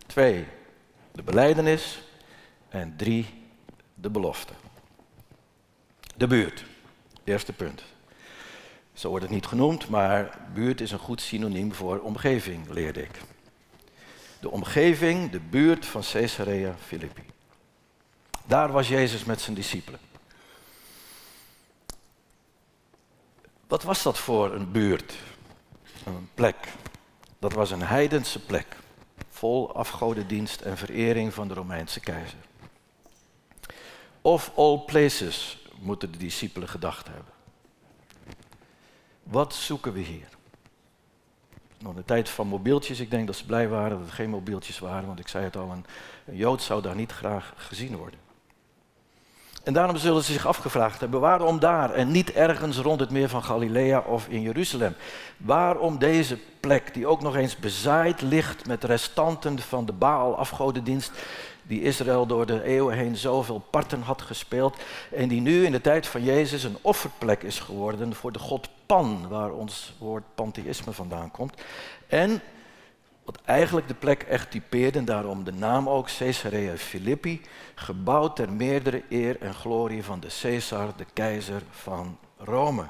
Twee, 0.07 0.47
de 1.13 1.23
beleidenis. 1.23 2.03
En 2.69 2.95
drie, 2.97 3.27
de 3.95 4.11
belofte. 4.11 4.53
De 6.17 6.27
buurt, 6.27 6.65
eerste 7.25 7.53
punt. 7.53 7.85
Zo 8.93 9.09
wordt 9.09 9.25
het 9.25 9.35
niet 9.35 9.47
genoemd, 9.47 9.89
maar 9.89 10.39
buurt 10.55 10.81
is 10.81 10.93
een 10.93 10.99
goed 10.99 11.21
synoniem 11.21 11.75
voor 11.75 12.01
omgeving, 12.01 12.69
leerde 12.69 13.03
ik. 13.03 13.21
De 14.45 14.51
omgeving, 14.51 15.31
de 15.31 15.41
buurt 15.41 15.87
van 15.87 16.03
Caesarea 16.03 16.75
Philippi. 16.87 17.23
Daar 18.47 18.73
was 18.73 18.89
Jezus 18.89 19.25
met 19.25 19.41
zijn 19.41 19.57
discipelen. 19.57 20.01
Wat 23.67 23.83
was 23.83 24.03
dat 24.03 24.19
voor 24.19 24.55
een 24.55 24.73
buurt? 24.73 25.15
Een 26.05 26.29
plek. 26.35 26.57
Dat 27.39 27.53
was 27.53 27.71
een 27.71 27.83
heidense 27.83 28.41
plek. 28.41 28.77
Vol 29.29 29.75
afgodendienst 29.75 30.61
en 30.61 30.77
verering 30.77 31.35
van 31.35 31.49
de 31.49 31.55
Romeinse 31.55 32.01
keizer. 32.01 32.39
Of 34.21 34.53
all 34.57 34.79
places, 34.79 35.67
moeten 35.81 36.13
de 36.13 36.19
discipelen 36.19 36.69
gedacht 36.69 37.07
hebben. 37.07 37.33
Wat 39.23 39.55
zoeken 39.55 39.93
we 39.93 40.01
hier? 40.01 40.29
Nog 41.85 41.95
de 41.95 42.05
tijd 42.05 42.29
van 42.29 42.47
mobieltjes, 42.47 43.01
ik 43.01 43.11
denk 43.11 43.27
dat 43.27 43.37
ze 43.37 43.47
blij 43.47 43.69
waren 43.69 43.91
dat 43.91 44.01
het 44.01 44.11
geen 44.11 44.31
mobieltjes 44.31 44.79
waren, 44.79 45.07
want 45.07 45.19
ik 45.19 45.29
zei 45.29 45.45
het 45.45 45.57
al, 45.57 45.71
een, 45.71 45.85
een 46.25 46.37
Jood 46.37 46.63
zou 46.63 46.83
daar 46.83 46.95
niet 46.95 47.13
graag 47.13 47.53
gezien 47.57 47.97
worden. 47.97 48.19
En 49.65 49.73
daarom 49.73 49.97
zullen 49.97 50.23
ze 50.23 50.33
zich 50.33 50.47
afgevraagd 50.47 51.01
hebben, 51.01 51.21
waarom 51.21 51.59
daar 51.59 51.91
en 51.91 52.11
niet 52.11 52.33
ergens 52.33 52.79
rond 52.79 53.01
het 53.01 53.11
meer 53.11 53.29
van 53.29 53.45
Galilea 53.45 53.99
of 53.99 54.29
in 54.29 54.41
Jeruzalem? 54.41 54.95
Waarom 55.37 55.99
deze 55.99 56.39
plek 56.61 56.95
die 56.95 57.07
ook 57.07 57.23
nog 57.23 57.37
eens 57.37 57.57
bezaaid 57.57 58.21
ligt 58.21 58.67
met 58.67 58.85
restanten 58.85 59.59
van 59.59 59.87
de 59.87 59.93
Baal 59.93 60.37
afgodendienst 60.37 61.13
die 61.63 61.83
Israël 61.83 62.27
door 62.27 62.47
de 62.47 62.63
eeuwen 62.63 62.97
heen 62.97 63.17
zoveel 63.17 63.59
parten 63.71 64.03
had 64.03 64.23
gespeeld 64.23 64.77
en 65.13 65.29
die 65.29 65.41
nu 65.41 65.65
in 65.65 65.73
de 65.73 65.81
tijd 65.81 66.07
van 66.07 66.23
Jezus 66.23 66.65
een 66.65 66.79
offerplek 66.81 67.43
is 67.43 67.59
geworden 67.59 68.15
voor 68.15 68.33
de 68.33 68.39
god 68.39 68.69
Pan, 68.87 69.27
waar 69.29 69.51
ons 69.51 69.95
woord 69.99 70.25
pantheïsme 70.35 70.93
vandaan 70.93 71.31
komt. 71.31 71.63
En 72.07 72.41
wat 73.25 73.39
eigenlijk 73.45 73.89
de 73.89 73.95
plek 73.95 74.23
echt 74.23 74.51
typeerde, 74.51 74.99
en 74.99 75.05
daarom 75.05 75.45
de 75.45 75.53
naam 75.53 75.89
ook 75.89 76.07
Caesarea 76.19 76.77
Philippi, 76.77 77.41
gebouwd 77.75 78.37
ter 78.37 78.53
meerdere 78.53 79.03
eer 79.09 79.41
en 79.41 79.55
glorie 79.55 80.05
van 80.05 80.21
de 80.21 80.39
Caesar, 80.41 80.97
de 80.97 81.07
keizer 81.13 81.63
van 81.71 82.19
Rome. 82.37 82.87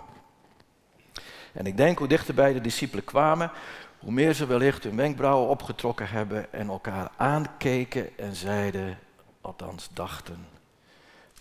En 1.53 1.67
ik 1.67 1.77
denk 1.77 1.99
hoe 1.99 2.09
dichterbij 2.09 2.53
de 2.53 2.61
discipelen 2.61 3.05
kwamen, 3.05 3.51
hoe 3.99 4.13
meer 4.13 4.35
ze 4.35 4.47
wellicht 4.47 4.85
hun 4.85 4.97
wenkbrauwen 4.97 5.49
opgetrokken 5.49 6.09
hebben 6.09 6.53
en 6.53 6.69
elkaar 6.69 7.11
aankeken 7.17 8.19
en 8.19 8.35
zeiden, 8.35 8.99
althans 9.41 9.89
dachten, 9.93 10.47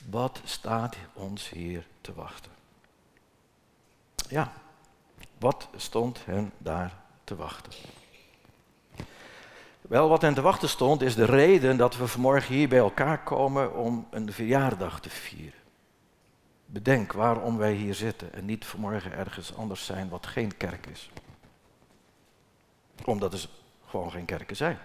wat 0.09 0.41
staat 0.43 0.95
ons 1.13 1.49
hier 1.49 1.87
te 2.01 2.13
wachten? 2.13 2.51
Ja, 4.29 4.53
wat 5.39 5.67
stond 5.75 6.25
hen 6.25 6.51
daar 6.57 6.93
te 7.23 7.35
wachten? 7.35 7.71
Wel, 9.87 10.09
wat 10.09 10.21
hen 10.21 10.33
te 10.33 10.41
wachten 10.41 10.69
stond, 10.69 11.01
is 11.01 11.15
de 11.15 11.25
reden 11.25 11.77
dat 11.77 11.97
we 11.97 12.07
vanmorgen 12.07 12.55
hier 12.55 12.67
bij 12.67 12.79
elkaar 12.79 13.23
komen 13.23 13.75
om 13.75 14.07
een 14.09 14.33
verjaardag 14.33 14.99
te 14.99 15.09
vieren. 15.09 15.59
Bedenk 16.65 17.13
waarom 17.13 17.57
wij 17.57 17.73
hier 17.73 17.95
zitten 17.95 18.33
en 18.33 18.45
niet 18.45 18.65
vanmorgen 18.65 19.13
ergens 19.13 19.55
anders 19.55 19.85
zijn 19.85 20.09
wat 20.09 20.27
geen 20.27 20.57
kerk 20.57 20.87
is. 20.87 21.11
Omdat 23.05 23.33
er 23.33 23.49
gewoon 23.85 24.11
geen 24.11 24.25
kerken 24.25 24.55
zijn. 24.55 24.77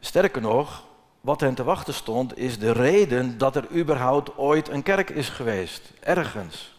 Sterker 0.00 0.40
nog, 0.40 0.84
wat 1.20 1.40
hen 1.40 1.54
te 1.54 1.64
wachten 1.64 1.94
stond, 1.94 2.38
is 2.38 2.58
de 2.58 2.72
reden 2.72 3.38
dat 3.38 3.56
er 3.56 3.76
überhaupt 3.76 4.36
ooit 4.36 4.68
een 4.68 4.82
kerk 4.82 5.10
is 5.10 5.28
geweest. 5.28 5.92
Ergens 6.00 6.76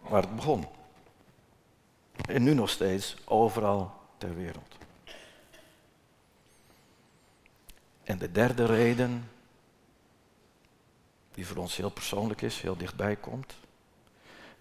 waar 0.00 0.22
het 0.22 0.36
begon. 0.36 0.66
En 2.28 2.42
nu 2.42 2.54
nog 2.54 2.70
steeds 2.70 3.16
overal 3.24 3.92
ter 4.18 4.34
wereld. 4.34 4.83
En 8.04 8.18
de 8.18 8.32
derde 8.32 8.66
reden, 8.66 9.30
die 11.34 11.46
voor 11.46 11.56
ons 11.56 11.76
heel 11.76 11.90
persoonlijk 11.90 12.42
is, 12.42 12.60
heel 12.60 12.76
dichtbij 12.76 13.16
komt. 13.16 13.54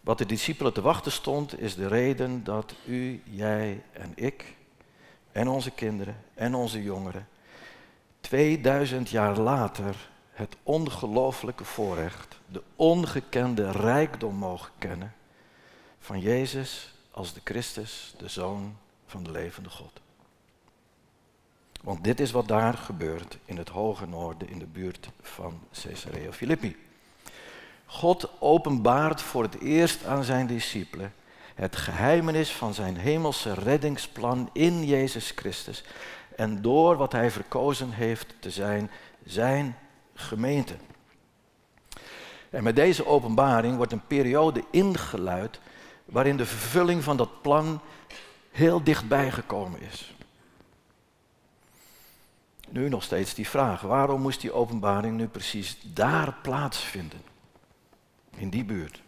Wat 0.02 0.18
de 0.18 0.26
discipelen 0.26 0.74
te 0.74 0.82
wachten 0.82 1.12
stond, 1.12 1.60
is 1.60 1.76
de 1.76 1.88
reden 1.88 2.44
dat 2.44 2.74
u, 2.86 3.22
jij 3.26 3.84
en 3.92 4.12
ik, 4.16 4.56
en 5.32 5.48
onze 5.48 5.72
kinderen 5.72 6.24
en 6.34 6.54
onze 6.54 6.84
jongeren, 6.84 7.28
2000 8.20 9.10
jaar 9.10 9.38
later 9.38 10.10
het 10.32 10.56
ongelooflijke 10.64 11.66
voorrecht, 11.66 12.40
de 12.48 12.64
ongekende 12.76 13.72
rijkdom 13.72 14.36
mogen 14.36 14.72
kennen 14.78 15.14
van 16.00 16.20
Jezus 16.20 16.94
als 17.12 17.34
de 17.34 17.42
Christus, 17.44 18.14
de 18.18 18.28
Zoon 18.28 18.78
van 19.06 19.24
de 19.24 19.32
levende 19.32 19.70
God. 19.70 20.03
Want 21.84 22.04
dit 22.04 22.20
is 22.20 22.32
wat 22.32 22.48
daar 22.48 22.74
gebeurt 22.74 23.38
in 23.46 23.58
het 23.58 23.70
hoge 23.70 24.06
noorden 24.06 24.50
in 24.50 24.60
de 24.60 24.66
buurt 24.66 25.10
van 25.22 25.60
Caesarea 25.82 26.32
Philippi. 26.32 26.76
God 27.86 28.30
openbaart 28.40 29.22
voor 29.22 29.44
het 29.44 29.60
eerst 29.60 30.06
aan 30.06 30.24
zijn 30.24 30.48
discipelen 30.48 31.14
het 31.56 31.76
geheimenis 31.76 32.52
van 32.52 32.74
zijn 32.74 32.98
hemelse 32.98 33.54
reddingsplan 33.54 34.50
in 34.54 34.86
Jezus 34.86 35.32
Christus 35.36 35.84
en 36.36 36.62
door 36.62 36.96
wat 36.98 37.12
hij 37.12 37.32
verkozen 37.32 37.92
heeft 37.92 38.36
te 38.40 38.52
zijn 38.52 38.92
zijn 39.26 39.78
gemeente. 40.14 40.76
En 42.50 42.64
met 42.64 42.76
deze 42.76 43.06
openbaring 43.06 43.76
wordt 43.76 43.92
een 43.92 44.08
periode 44.08 44.64
ingeluid 44.72 45.60
waarin 46.06 46.38
de 46.38 46.46
vervulling 46.46 47.04
van 47.04 47.18
dat 47.18 47.42
plan 47.42 47.82
heel 48.52 48.84
dichtbij 48.84 49.32
gekomen 49.32 49.82
is. 49.82 50.14
Nu 52.74 52.90
nog 52.90 53.04
steeds 53.04 53.34
die 53.34 53.48
vraag, 53.48 53.82
waarom 53.82 54.22
moest 54.22 54.42
die 54.42 54.54
openbaring 54.54 55.18
nu 55.18 55.28
precies 55.28 55.78
daar 55.84 56.34
plaatsvinden? 56.42 57.22
In 58.36 58.50
die 58.50 58.64
buurt. 58.64 59.02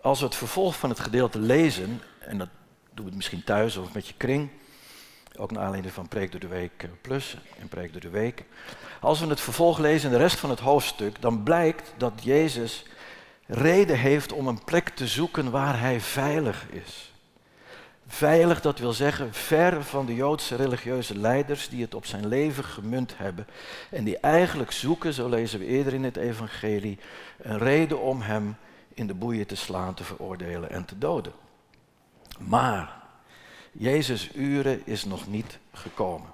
Als 0.00 0.18
we 0.18 0.24
het 0.24 0.34
vervolg 0.34 0.78
van 0.78 0.90
het 0.90 1.00
gedeelte 1.00 1.38
lezen, 1.38 2.00
en 2.18 2.38
dat 2.38 2.48
doen 2.94 3.06
we 3.06 3.16
misschien 3.16 3.44
thuis 3.44 3.76
of 3.76 3.94
met 3.94 4.06
je 4.06 4.14
kring, 4.16 4.48
ook 5.36 5.50
naar 5.50 5.62
aanleiding 5.62 5.94
van 5.94 6.08
Preek 6.08 6.30
door 6.30 6.40
de 6.40 6.48
Week 6.48 6.88
Plus 7.00 7.36
en 7.58 7.68
Preek 7.68 7.92
door 7.92 8.00
de 8.00 8.10
Week. 8.10 8.44
Als 9.00 9.20
we 9.20 9.26
het 9.26 9.40
vervolg 9.40 9.78
lezen 9.78 10.10
de 10.10 10.16
rest 10.16 10.38
van 10.38 10.50
het 10.50 10.60
hoofdstuk, 10.60 11.20
dan 11.20 11.42
blijkt 11.42 11.94
dat 11.96 12.12
Jezus 12.22 12.84
reden 13.46 13.98
heeft 13.98 14.32
om 14.32 14.46
een 14.46 14.64
plek 14.64 14.88
te 14.88 15.06
zoeken 15.06 15.50
waar 15.50 15.80
hij 15.80 16.00
veilig 16.00 16.66
is. 16.70 17.11
Veilig, 18.12 18.60
dat 18.60 18.78
wil 18.78 18.92
zeggen 18.92 19.32
ver 19.32 19.84
van 19.84 20.06
de 20.06 20.14
Joodse 20.14 20.56
religieuze 20.56 21.18
leiders 21.18 21.68
die 21.68 21.82
het 21.82 21.94
op 21.94 22.06
zijn 22.06 22.26
leven 22.26 22.64
gemunt 22.64 23.12
hebben. 23.16 23.46
En 23.90 24.04
die 24.04 24.18
eigenlijk 24.18 24.72
zoeken, 24.72 25.12
zo 25.12 25.28
lezen 25.28 25.58
we 25.58 25.64
eerder 25.64 25.94
in 25.94 26.04
het 26.04 26.16
Evangelie, 26.16 26.98
een 27.38 27.58
reden 27.58 28.00
om 28.00 28.20
hem 28.20 28.56
in 28.94 29.06
de 29.06 29.14
boeien 29.14 29.46
te 29.46 29.56
slaan, 29.56 29.94
te 29.94 30.04
veroordelen 30.04 30.70
en 30.70 30.84
te 30.84 30.98
doden. 30.98 31.32
Maar 32.38 33.02
Jezus' 33.72 34.30
uren 34.34 34.86
is 34.86 35.04
nog 35.04 35.26
niet 35.26 35.58
gekomen. 35.72 36.30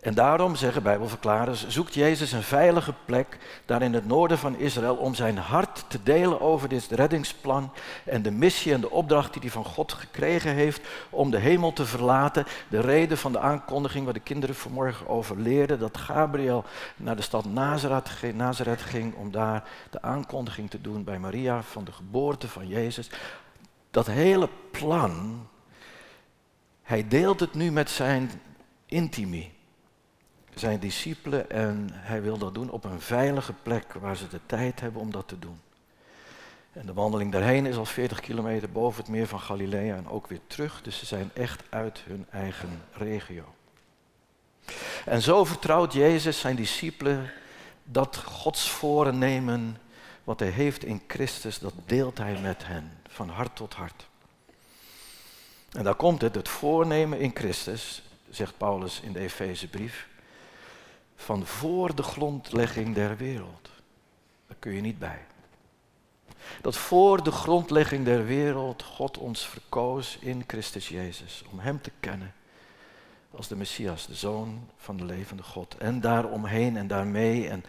En 0.00 0.14
daarom, 0.14 0.56
zeggen 0.56 0.82
Bijbelverklarers, 0.82 1.68
zoekt 1.68 1.94
Jezus 1.94 2.32
een 2.32 2.42
veilige 2.42 2.94
plek 3.04 3.38
daar 3.64 3.82
in 3.82 3.94
het 3.94 4.06
noorden 4.06 4.38
van 4.38 4.58
Israël 4.58 4.96
om 4.96 5.14
zijn 5.14 5.38
hart 5.38 5.84
te 5.88 6.02
delen 6.02 6.40
over 6.40 6.68
dit 6.68 6.86
reddingsplan 6.90 7.72
en 8.04 8.22
de 8.22 8.30
missie 8.30 8.72
en 8.72 8.80
de 8.80 8.90
opdracht 8.90 9.32
die 9.32 9.42
hij 9.42 9.50
van 9.50 9.64
God 9.64 9.92
gekregen 9.92 10.52
heeft 10.52 10.88
om 11.10 11.30
de 11.30 11.38
hemel 11.38 11.72
te 11.72 11.86
verlaten. 11.86 12.46
De 12.68 12.80
reden 12.80 13.18
van 13.18 13.32
de 13.32 13.38
aankondiging 13.38 14.04
waar 14.04 14.14
de 14.14 14.20
kinderen 14.20 14.54
vanmorgen 14.54 15.08
over 15.08 15.40
leerden, 15.40 15.78
dat 15.78 15.96
Gabriel 15.96 16.64
naar 16.96 17.16
de 17.16 17.22
stad 17.22 17.44
Nazareth, 17.44 18.80
ging 18.80 19.14
om 19.14 19.30
daar 19.30 19.68
de 19.90 20.02
aankondiging 20.02 20.70
te 20.70 20.80
doen 20.80 21.04
bij 21.04 21.18
Maria 21.18 21.62
van 21.62 21.84
de 21.84 21.92
geboorte 21.92 22.48
van 22.48 22.68
Jezus. 22.68 23.10
Dat 23.90 24.06
hele 24.06 24.48
plan, 24.70 25.46
hij 26.82 27.08
deelt 27.08 27.40
het 27.40 27.54
nu 27.54 27.70
met 27.70 27.90
zijn 27.90 28.30
intimi 28.86 29.58
zijn 30.60 30.80
discipelen 30.80 31.50
en 31.50 31.88
hij 31.92 32.22
wil 32.22 32.38
dat 32.38 32.54
doen 32.54 32.70
op 32.70 32.84
een 32.84 33.00
veilige 33.00 33.52
plek 33.62 33.92
waar 33.92 34.16
ze 34.16 34.28
de 34.28 34.40
tijd 34.46 34.80
hebben 34.80 35.00
om 35.00 35.10
dat 35.10 35.28
te 35.28 35.38
doen. 35.38 35.60
En 36.72 36.86
de 36.86 36.92
wandeling 36.92 37.32
daarheen 37.32 37.66
is 37.66 37.76
al 37.76 37.84
40 37.84 38.20
kilometer 38.20 38.70
boven 38.70 39.00
het 39.02 39.10
meer 39.10 39.26
van 39.26 39.40
Galilea 39.40 39.96
en 39.96 40.08
ook 40.08 40.26
weer 40.26 40.40
terug, 40.46 40.82
dus 40.82 40.98
ze 40.98 41.06
zijn 41.06 41.30
echt 41.34 41.62
uit 41.68 42.00
hun 42.06 42.26
eigen 42.30 42.82
regio. 42.92 43.54
En 45.04 45.22
zo 45.22 45.44
vertrouwt 45.44 45.92
Jezus 45.92 46.40
zijn 46.40 46.56
discipelen 46.56 47.30
dat 47.84 48.16
Gods 48.16 48.70
voornemen, 48.70 49.76
wat 50.24 50.40
hij 50.40 50.48
heeft 50.48 50.84
in 50.84 51.02
Christus, 51.06 51.58
dat 51.58 51.74
deelt 51.86 52.18
hij 52.18 52.38
met 52.40 52.66
hen, 52.66 52.92
van 53.08 53.28
hart 53.28 53.56
tot 53.56 53.74
hart. 53.74 54.08
En 55.70 55.84
daar 55.84 55.94
komt 55.94 56.20
het, 56.20 56.34
het 56.34 56.48
voornemen 56.48 57.18
in 57.18 57.30
Christus, 57.34 58.02
zegt 58.30 58.56
Paulus 58.56 59.00
in 59.00 59.12
de 59.12 59.18
Efezebrief, 59.18 60.08
van 61.20 61.46
voor 61.46 61.94
de 61.94 62.02
grondlegging 62.02 62.94
der 62.94 63.16
wereld. 63.16 63.70
Daar 64.46 64.56
kun 64.58 64.72
je 64.72 64.80
niet 64.80 64.98
bij. 64.98 65.18
Dat 66.60 66.76
voor 66.76 67.22
de 67.22 67.30
grondlegging 67.30 68.04
der 68.04 68.26
wereld 68.26 68.82
God 68.82 69.18
ons 69.18 69.46
verkoos 69.46 70.18
in 70.20 70.44
Christus 70.46 70.88
Jezus. 70.88 71.44
Om 71.50 71.58
Hem 71.58 71.80
te 71.80 71.90
kennen 72.00 72.34
als 73.30 73.48
de 73.48 73.56
Messias, 73.56 74.06
de 74.06 74.14
Zoon 74.14 74.68
van 74.76 74.96
de 74.96 75.04
levende 75.04 75.42
God. 75.42 75.76
En 75.76 76.00
daaromheen 76.00 76.76
en 76.76 76.86
daarmee 76.86 77.48
en 77.48 77.64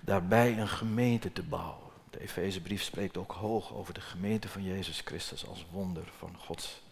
daarbij 0.00 0.58
een 0.58 0.68
gemeente 0.68 1.32
te 1.32 1.42
bouwen. 1.42 1.88
De 2.10 2.20
Efezebrief 2.20 2.82
spreekt 2.82 3.16
ook 3.16 3.32
hoog 3.32 3.74
over 3.74 3.94
de 3.94 4.00
gemeente 4.00 4.48
van 4.48 4.62
Jezus 4.62 5.00
Christus 5.04 5.46
als 5.46 5.66
wonder 5.70 6.04
van 6.18 6.34
Gods 6.38 6.82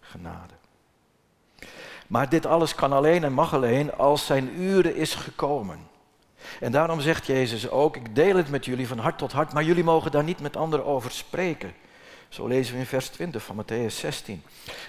genade. 0.00 0.54
Maar 2.06 2.28
dit 2.28 2.46
alles 2.46 2.74
kan 2.74 2.92
alleen 2.92 3.24
en 3.24 3.32
mag 3.32 3.54
alleen 3.54 3.94
als 3.94 4.26
zijn 4.26 4.60
uren 4.60 4.96
is 4.96 5.14
gekomen. 5.14 5.78
En 6.60 6.72
daarom 6.72 7.00
zegt 7.00 7.26
Jezus 7.26 7.70
ook, 7.70 7.96
ik 7.96 8.14
deel 8.14 8.36
het 8.36 8.48
met 8.48 8.64
jullie 8.64 8.88
van 8.88 8.98
hart 8.98 9.18
tot 9.18 9.32
hart, 9.32 9.52
maar 9.52 9.64
jullie 9.64 9.84
mogen 9.84 10.10
daar 10.10 10.24
niet 10.24 10.40
met 10.40 10.56
anderen 10.56 10.86
over 10.86 11.10
spreken. 11.10 11.74
Zo 12.28 12.46
lezen 12.46 12.74
we 12.74 12.80
in 12.80 12.86
vers 12.86 13.08
20 13.08 13.42
van 13.42 13.64
Matthäus 13.64 13.94
16. 13.94 14.42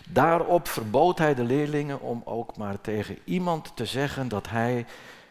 Daarop 0.10 0.68
verbood 0.68 1.18
hij 1.18 1.36
de 1.36 1.44
leerlingen 1.44 2.02
om 2.02 2.22
ook 2.26 2.58
maar 2.58 2.82
tegen 2.82 3.18
iemand 3.24 3.72
te 3.76 3.86
zeggen 3.86 4.28
dat 4.28 4.50
hij 4.50 4.86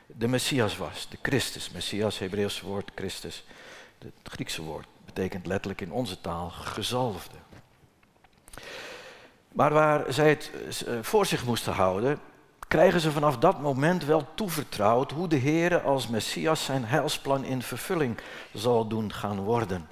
de 0.06 0.28
Messias 0.28 0.76
was, 0.76 1.08
de 1.10 1.18
Christus. 1.22 1.70
Messias, 1.70 2.18
Hebreeuwse 2.18 2.66
woord 2.66 2.90
Christus, 2.94 3.44
het 3.98 4.12
Griekse 4.22 4.62
woord, 4.62 4.86
betekent 5.04 5.46
letterlijk 5.46 5.80
in 5.80 5.92
onze 5.92 6.20
taal 6.20 6.50
gezalfde. 6.50 7.36
Maar 9.54 9.73
waar 9.73 10.12
zij 10.12 10.28
het 10.28 10.50
eh, 10.87 10.94
voor 11.02 11.26
zich 11.26 11.44
moesten 11.44 11.73
houden, 11.73 12.18
krijgen 12.68 13.00
ze 13.00 13.12
vanaf 13.12 13.38
dat 13.38 13.61
moment 13.61 14.04
wel 14.04 14.26
toevertrouwd 14.34 15.11
hoe 15.11 15.28
de 15.28 15.37
Heer 15.37 15.80
als 15.80 16.08
Messias 16.08 16.64
zijn 16.64 16.84
heilsplan 16.84 17.44
in 17.44 17.62
vervulling 17.62 18.18
zal 18.52 18.87
doen 18.87 19.12
gaan 19.12 19.40
worden. 19.40 19.88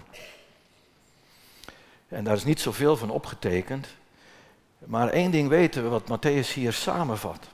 En 2.09 2.25
daar 2.25 2.37
is 2.37 2.45
niet 2.45 2.61
zoveel 2.61 2.97
van 2.97 3.11
opgetekend, 3.11 3.87
maar 4.79 5.09
één 5.09 5.31
ding 5.31 5.49
weten 5.49 5.83
we 5.83 5.89
wat 5.89 6.11
Matthäus 6.11 6.55
hier 6.55 6.73
samenvat. 6.73 7.49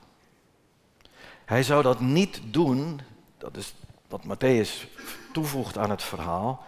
Hij 1.45 1.63
zou 1.63 1.83
dat 1.83 1.99
niet 1.99 2.41
doen, 2.45 3.01
dat 3.37 3.57
is 3.57 3.73
wat 4.07 4.21
Matthäus 4.23 4.87
toevoegt 5.31 5.77
aan 5.77 5.89
het 5.89 6.03
verhaal. 6.03 6.65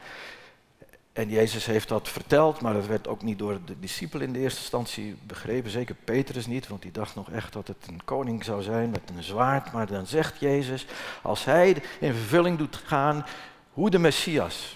En 1.14 1.30
Jezus 1.30 1.66
heeft 1.66 1.88
dat 1.88 2.10
verteld, 2.10 2.62
maar 2.62 2.74
dat 2.74 2.86
werd 2.86 3.08
ook 3.08 3.22
niet 3.22 3.40
door 3.40 3.60
de 3.66 3.80
discipelen 3.80 4.28
in 4.28 4.34
de 4.34 4.40
eerste 4.40 4.60
instantie 4.60 5.16
begrepen. 5.24 5.72
Zeker 5.72 5.96
Petrus 5.96 6.46
niet, 6.46 6.68
want 6.68 6.82
die 6.82 6.92
dacht 6.92 7.16
nog 7.16 7.32
echt 7.32 7.54
dat 7.54 7.68
het 7.68 7.88
een 7.88 8.02
koning 8.06 8.44
zou 8.44 8.62
zijn 8.62 8.90
met 8.90 9.02
een 9.16 9.24
zwaard. 9.24 9.72
Maar 9.72 9.88
dan 9.88 10.08
zegt 10.08 10.40
Jezus, 10.40 10.86
als 11.22 11.46
hij 11.46 11.70
in 12.00 12.14
vervulling 12.14 12.58
doet 12.58 12.76
gaan 12.76 13.26
hoe 13.74 13.90
de 13.90 14.00
Messias 14.00 14.76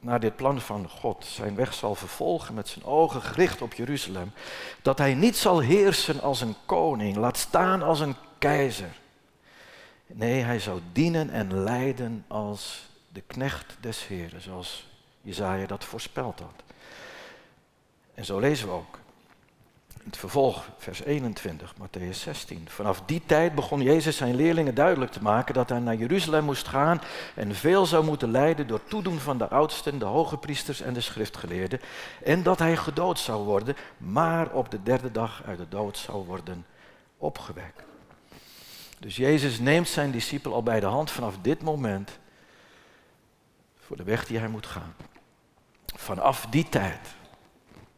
naar 0.00 0.20
dit 0.20 0.36
plan 0.36 0.60
van 0.60 0.88
God 0.88 1.24
zijn 1.24 1.54
weg 1.54 1.74
zal 1.74 1.94
vervolgen 1.94 2.54
met 2.54 2.68
zijn 2.68 2.84
ogen 2.84 3.22
gericht 3.22 3.62
op 3.62 3.74
Jeruzalem, 3.74 4.32
dat 4.82 4.98
hij 4.98 5.14
niet 5.14 5.36
zal 5.36 5.60
heersen 5.60 6.20
als 6.20 6.40
een 6.40 6.56
koning, 6.66 7.16
laat 7.16 7.36
staan 7.36 7.82
als 7.82 8.00
een 8.00 8.16
keizer. 8.38 9.00
Nee, 10.06 10.42
hij 10.42 10.58
zou 10.58 10.80
dienen 10.92 11.30
en 11.30 11.62
lijden 11.62 12.24
als 12.28 12.88
de 13.08 13.22
knecht 13.26 13.76
des 13.80 14.06
Heren, 14.06 14.42
zoals 14.42 14.90
Jezaja 15.22 15.66
dat 15.66 15.84
voorspeld 15.84 16.40
had. 16.40 16.62
En 18.14 18.24
zo 18.24 18.38
lezen 18.38 18.68
we 18.68 18.74
ook. 18.74 19.00
In 20.02 20.08
het 20.08 20.16
vervolg, 20.16 20.68
vers 20.78 21.02
21, 21.02 21.74
Matthäus 21.74 22.16
16. 22.16 22.68
Vanaf 22.68 23.02
die 23.06 23.22
tijd 23.26 23.54
begon 23.54 23.82
Jezus 23.82 24.16
zijn 24.16 24.34
leerlingen 24.34 24.74
duidelijk 24.74 25.12
te 25.12 25.22
maken 25.22 25.54
dat 25.54 25.68
hij 25.68 25.78
naar 25.78 25.94
Jeruzalem 25.94 26.44
moest 26.44 26.68
gaan 26.68 27.00
en 27.34 27.54
veel 27.54 27.86
zou 27.86 28.04
moeten 28.04 28.30
lijden 28.30 28.66
door 28.66 28.84
toedoen 28.84 29.18
van 29.18 29.38
de 29.38 29.48
oudsten, 29.48 29.98
de 29.98 30.04
hoge 30.04 30.36
priesters 30.38 30.80
en 30.80 30.92
de 30.92 31.00
schriftgeleerden. 31.00 31.80
En 32.24 32.42
dat 32.42 32.58
hij 32.58 32.76
gedood 32.76 33.18
zou 33.18 33.44
worden, 33.44 33.76
maar 33.96 34.50
op 34.50 34.70
de 34.70 34.82
derde 34.82 35.10
dag 35.10 35.42
uit 35.46 35.58
de 35.58 35.68
dood 35.68 35.96
zou 35.96 36.26
worden 36.26 36.66
opgewekt. 37.16 37.82
Dus 38.98 39.16
Jezus 39.16 39.58
neemt 39.58 39.88
zijn 39.88 40.10
discipel 40.10 40.54
al 40.54 40.62
bij 40.62 40.80
de 40.80 40.86
hand 40.86 41.10
vanaf 41.10 41.34
dit 41.42 41.62
moment 41.62 42.18
voor 43.78 43.96
de 43.96 44.04
weg 44.04 44.26
die 44.26 44.38
hij 44.38 44.48
moet 44.48 44.66
gaan. 44.66 44.94
Vanaf 46.02 46.46
die 46.50 46.68
tijd, 46.68 47.08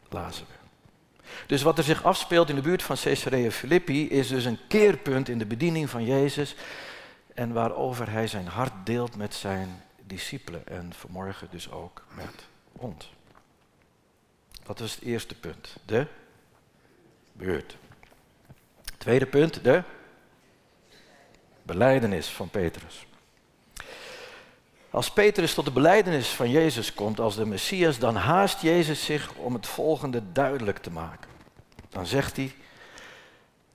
lazen 0.08 0.46
we. 0.46 0.52
Dus 1.46 1.62
wat 1.62 1.78
er 1.78 1.84
zich 1.84 2.04
afspeelt 2.04 2.48
in 2.48 2.54
de 2.54 2.60
buurt 2.60 2.82
van 2.82 2.96
Caesarea 2.96 3.50
Philippi 3.50 4.08
is 4.08 4.28
dus 4.28 4.44
een 4.44 4.58
keerpunt 4.68 5.28
in 5.28 5.38
de 5.38 5.46
bediening 5.46 5.90
van 5.90 6.04
Jezus 6.04 6.54
en 7.34 7.52
waarover 7.52 8.10
hij 8.10 8.26
zijn 8.26 8.46
hart 8.46 8.72
deelt 8.84 9.16
met 9.16 9.34
zijn 9.34 9.82
discipelen 10.02 10.66
en 10.66 10.92
vanmorgen 10.92 11.48
dus 11.50 11.70
ook 11.70 12.04
met 12.14 12.46
ons. 12.72 13.12
Dat 14.62 14.80
is 14.80 14.94
het 14.94 15.04
eerste 15.04 15.34
punt, 15.34 15.76
de 15.84 16.06
beurt. 17.32 17.76
Tweede 18.98 19.26
punt, 19.26 19.64
de 19.64 19.82
beleidenis 21.62 22.28
van 22.28 22.48
Petrus. 22.48 23.06
Als 24.94 25.10
Petrus 25.10 25.54
tot 25.54 25.64
de 25.64 25.70
beleidenis 25.70 26.28
van 26.28 26.50
Jezus 26.50 26.94
komt 26.94 27.20
als 27.20 27.36
de 27.36 27.46
Messias, 27.46 27.98
dan 27.98 28.16
haast 28.16 28.60
Jezus 28.60 29.04
zich 29.04 29.34
om 29.34 29.54
het 29.54 29.66
volgende 29.66 30.22
duidelijk 30.32 30.78
te 30.78 30.90
maken. 30.90 31.30
Dan 31.88 32.06
zegt 32.06 32.36
hij 32.36 32.54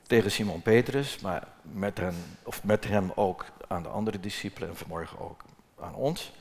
tegen 0.08 0.32
Simon 0.32 0.62
Petrus, 0.62 1.19
maar 1.19 1.47
met, 1.62 1.97
hen, 1.97 2.15
of 2.43 2.63
met 2.63 2.88
hem 2.88 3.12
ook 3.15 3.45
aan 3.67 3.84
de 3.84 3.89
andere 3.89 4.19
discipelen 4.19 4.69
en 4.69 4.75
vanmorgen 4.75 5.19
ook 5.19 5.41
aan 5.79 5.95
ons. 5.95 6.32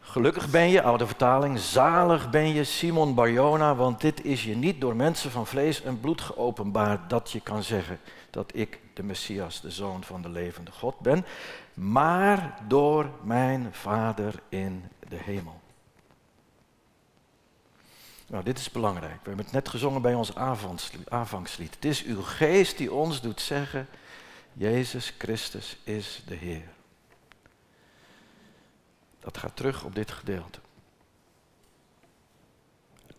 Gelukkig 0.00 0.50
ben 0.50 0.68
je, 0.68 0.82
oude 0.82 1.06
vertaling, 1.06 1.58
zalig 1.58 2.30
ben 2.30 2.54
je 2.54 2.64
Simon 2.64 3.14
Barjona, 3.14 3.74
want 3.74 4.00
dit 4.00 4.24
is 4.24 4.44
je 4.44 4.56
niet 4.56 4.80
door 4.80 4.96
mensen 4.96 5.30
van 5.30 5.46
vlees 5.46 5.82
en 5.82 6.00
bloed 6.00 6.20
geopenbaard 6.20 7.10
dat 7.10 7.30
je 7.30 7.40
kan 7.40 7.62
zeggen 7.62 8.00
dat 8.30 8.50
ik 8.54 8.78
de 8.94 9.02
Messias, 9.02 9.60
de 9.60 9.70
Zoon 9.70 10.04
van 10.04 10.22
de 10.22 10.28
levende 10.28 10.70
God 10.70 10.98
ben, 11.00 11.24
maar 11.74 12.58
door 12.68 13.10
mijn 13.22 13.68
Vader 13.72 14.42
in 14.48 14.84
de 15.08 15.16
hemel. 15.16 15.60
Nou, 18.26 18.44
dit 18.44 18.58
is 18.58 18.70
belangrijk. 18.70 19.20
We 19.22 19.28
hebben 19.28 19.44
het 19.44 19.54
net 19.54 19.68
gezongen 19.68 20.02
bij 20.02 20.14
ons 20.14 20.34
aanvangslied. 21.08 21.74
Het 21.74 21.84
is 21.84 22.04
uw 22.04 22.22
geest 22.22 22.78
die 22.78 22.92
ons 22.92 23.20
doet 23.20 23.40
zeggen, 23.40 23.88
Jezus 24.52 25.14
Christus 25.18 25.76
is 25.84 26.22
de 26.26 26.34
Heer. 26.34 26.68
Dat 29.20 29.38
gaat 29.38 29.56
terug 29.56 29.84
op 29.84 29.94
dit 29.94 30.10
gedeelte. 30.10 30.58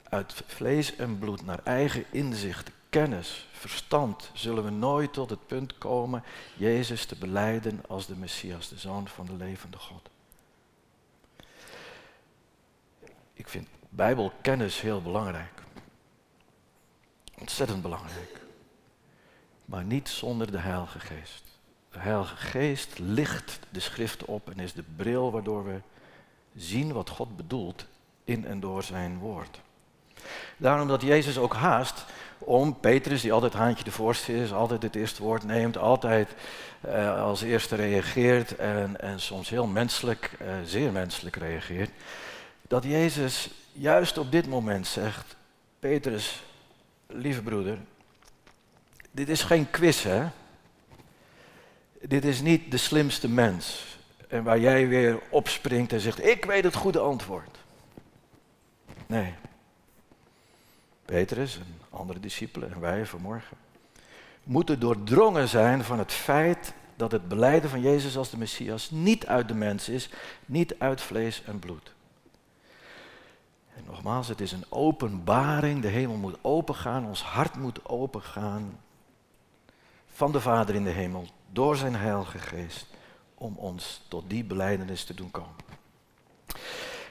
Uit 0.04 0.44
vlees 0.48 0.96
en 0.96 1.20
bloed 1.20 1.46
naar 1.46 1.60
eigen 1.64 2.06
inzicht, 2.12 2.72
kennis, 3.02 3.48
verstand 3.52 4.30
zullen 4.34 4.64
we 4.64 4.70
nooit 4.70 5.14
tot 5.14 5.30
het 5.30 5.48
punt 5.48 5.78
komen 5.78 6.24
Jezus 6.58 7.06
te 7.06 7.16
beleiden 7.16 7.82
als 7.88 8.06
de 8.06 8.16
Messias, 8.16 8.70
de 8.70 8.78
Zoon 8.78 9.08
van 9.08 9.26
de 9.26 9.34
levende 9.34 9.78
God. 9.78 10.10
Ik 13.34 13.48
vind 13.48 13.68
Bijbelkennis 13.90 14.82
heel 14.82 15.02
belangrijk. 15.02 15.52
Ontzettend 17.40 17.82
belangrijk. 17.82 18.42
Maar 19.66 19.84
niet 19.84 20.10
zonder 20.10 20.52
de 20.52 20.60
Heilige 20.60 21.00
Geest. 21.00 21.44
De 21.92 22.00
Heilige 22.00 22.36
Geest 22.36 23.00
licht 23.00 23.60
de 23.70 23.80
schriften 23.80 24.28
op 24.28 24.50
en 24.50 24.60
is 24.60 24.74
de 24.74 24.84
bril 24.96 25.32
waardoor 25.32 25.66
we 25.66 25.82
zien 26.56 26.94
wat 26.94 27.10
God 27.10 27.38
bedoelt 27.38 27.86
in 28.24 28.46
en 28.46 28.60
door 28.60 28.84
zijn 28.84 29.18
woord. 29.18 29.60
Daarom 30.58 30.88
dat 30.88 31.02
Jezus 31.02 31.38
ook 31.38 31.54
haast 31.54 32.06
om 32.38 32.80
Petrus, 32.80 33.22
die 33.22 33.34
altijd 33.34 33.54
haantje 33.54 33.84
de 33.84 33.92
voorste 33.92 34.36
is, 34.36 34.54
altijd 34.54 34.82
het 34.82 34.96
eerste 34.96 35.24
woord 35.24 35.44
neemt, 35.44 35.78
altijd 35.78 36.30
uh, 36.86 37.22
als 37.22 37.42
eerste 37.42 37.76
reageert 37.76 38.56
en, 38.56 39.02
en 39.02 39.20
soms 39.20 39.50
heel 39.50 39.68
menselijk, 39.68 40.32
uh, 40.42 40.48
zeer 40.66 40.92
menselijk 40.92 41.36
reageert, 41.36 41.90
dat 42.62 42.84
Jezus 42.84 43.50
juist 43.72 44.18
op 44.18 44.32
dit 44.32 44.48
moment 44.48 44.88
zegt, 44.88 45.36
Petrus, 45.80 46.44
lieve 47.08 47.42
broeder, 47.42 47.78
dit 49.12 49.30
is 49.30 49.42
geen 49.42 49.70
quiz 49.70 50.04
hè. 50.04 50.28
Dit 52.02 52.26
is 52.26 52.42
niet 52.42 52.72
de 52.72 52.78
slimste 52.78 53.30
mens. 53.30 53.98
En 54.28 54.44
waar 54.44 54.60
jij 54.60 54.88
weer 54.88 55.20
opspringt 55.30 55.94
en 55.94 56.00
zegt, 56.00 56.26
ik 56.26 56.46
weet 56.46 56.64
het 56.64 56.76
goede 56.76 57.00
antwoord. 57.00 57.58
Nee. 59.06 59.34
Petrus 61.06 61.60
andere 61.96 62.20
discipelen 62.20 62.74
en 62.74 62.80
wij 62.80 63.06
vanmorgen 63.06 63.58
moeten 64.46 64.80
doordrongen 64.80 65.48
zijn 65.48 65.84
van 65.84 66.00
het 66.00 66.12
feit 66.12 66.74
dat 66.96 67.12
het 67.12 67.28
beleiden 67.28 67.70
van 67.70 67.82
Jezus 67.82 68.18
als 68.18 68.30
de 68.30 68.38
Messias 68.38 68.92
niet 68.92 69.28
uit 69.28 69.48
de 69.48 69.54
mens 69.54 69.90
is, 69.90 70.10
niet 70.46 70.80
uit 70.80 71.02
vlees 71.02 71.44
en 71.44 71.60
bloed. 71.60 71.94
En 73.76 73.84
nogmaals, 73.86 74.28
het 74.28 74.42
is 74.42 74.52
een 74.52 74.66
openbaring, 74.70 75.82
de 75.82 75.88
hemel 75.88 76.16
moet 76.16 76.38
opengaan, 76.42 77.06
ons 77.06 77.24
hart 77.24 77.56
moet 77.56 77.86
opengaan 77.86 78.80
van 80.08 80.32
de 80.32 80.42
Vader 80.42 80.76
in 80.76 80.84
de 80.84 80.90
hemel 80.90 81.28
door 81.52 81.76
zijn 81.76 81.96
Heilige 81.96 82.38
Geest 82.38 82.88
om 83.36 83.58
ons 83.58 84.02
tot 84.08 84.30
die 84.30 84.44
beleidenis 84.44 85.04
te 85.04 85.14
doen 85.14 85.32
komen. 85.32 85.65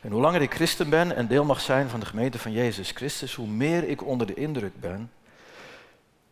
En 0.05 0.11
hoe 0.11 0.21
langer 0.21 0.43
ik 0.43 0.55
christen 0.55 0.91
ben 0.91 1.17
en 1.17 1.27
deel 1.27 1.45
mag 1.45 1.61
zijn 1.61 1.89
van 1.89 2.01
de 2.01 2.07
gemeente 2.07 2.39
van 2.39 2.53
Jezus 2.53 2.91
Christus, 2.91 3.35
hoe 3.35 3.47
meer 3.47 3.89
ik 3.89 4.05
onder 4.05 4.27
de 4.27 4.35
indruk 4.35 4.81
ben 4.81 5.13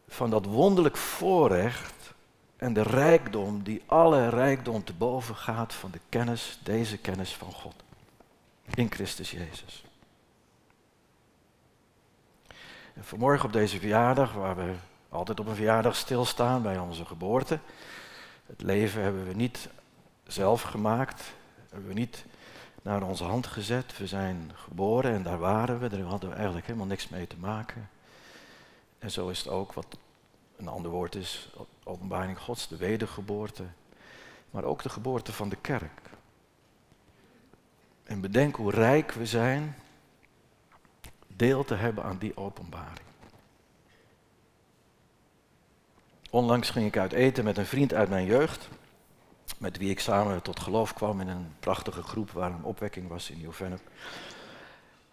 van 0.09 0.31
dat 0.31 0.45
wonderlijk 0.45 0.97
voorrecht 0.97 2.13
en 2.57 2.73
de 2.73 2.83
rijkdom 2.83 3.63
die 3.63 3.83
alle 3.87 4.29
rijkdom 4.29 4.85
te 4.85 4.93
boven 4.93 5.37
gaat 5.37 5.75
van 5.75 5.91
de 5.91 6.01
kennis, 6.09 6.59
deze 6.63 6.99
kennis 6.99 7.35
van 7.35 7.53
God. 7.53 7.75
In 8.75 8.91
Christus 8.91 9.31
Jezus. 9.31 9.85
En 12.95 13.05
vanmorgen 13.05 13.47
op 13.47 13.53
deze 13.53 13.79
verjaardag, 13.79 14.33
waar 14.33 14.57
we 14.57 14.75
altijd 15.09 15.41
op 15.41 15.47
een 15.47 15.55
verjaardag 15.55 15.97
stilstaan 15.97 16.63
bij 16.63 16.79
onze 16.79 17.05
geboorte. 17.05 17.59
Het 18.47 18.63
leven 18.63 19.03
hebben 19.03 19.27
we 19.27 19.35
niet 19.35 19.69
zelf 20.27 20.63
gemaakt, 20.63 21.33
hebben 21.71 21.89
we 21.89 21.95
niet 21.95 22.25
naar 22.83 23.03
onze 23.03 23.25
hand 23.25 23.47
gezet. 23.47 23.99
We 23.99 24.07
zijn 24.07 24.51
geboren 24.55 25.13
en 25.13 25.23
daar 25.23 25.39
waren 25.39 25.79
we, 25.79 25.89
daar 25.89 26.01
hadden 26.01 26.29
we 26.29 26.35
eigenlijk 26.35 26.67
helemaal 26.67 26.87
niks 26.87 27.09
mee 27.09 27.27
te 27.27 27.37
maken. 27.37 27.89
En 28.99 29.11
zo 29.11 29.29
is 29.29 29.39
het 29.39 29.49
ook, 29.49 29.73
wat 29.73 29.87
een 30.57 30.69
ander 30.69 30.91
woord 30.91 31.15
is, 31.15 31.51
openbaring 31.85 32.39
Gods, 32.39 32.69
de 32.69 32.77
wedergeboorte, 32.77 33.65
maar 34.51 34.65
ook 34.65 34.83
de 34.83 34.89
geboorte 34.89 35.33
van 35.33 35.49
de 35.49 35.57
kerk. 35.57 36.01
En 38.05 38.21
bedenk 38.21 38.57
hoe 38.57 38.71
rijk 38.71 39.13
we 39.13 39.27
zijn 39.27 39.77
deel 41.27 41.65
te 41.65 41.75
hebben 41.75 42.05
aan 42.05 42.19
die 42.19 42.37
openbaring. 42.37 43.07
Onlangs 46.31 46.71
ging 46.71 46.87
ik 46.87 46.97
uit 46.97 47.13
eten 47.13 47.45
met 47.45 47.59
een 47.59 47.67
vriend 47.67 47.95
uit 47.95 48.09
mijn 48.09 48.27
jeugd, 48.27 48.69
met 49.59 49.79
wie 49.79 49.91
ik 49.91 50.01
samen 50.01 50.43
tot 50.43 50.61
geloof 50.61 50.95
kwam 50.95 51.21
in 51.21 51.29
een 51.29 51.55
prachtige 51.61 52.03
groep 52.03 52.31
waar 52.31 52.51
een 52.51 52.65
opwekking 52.65 53.09
was 53.09 53.31
in 53.31 53.39
Nieuw-Vennep. 53.39 53.81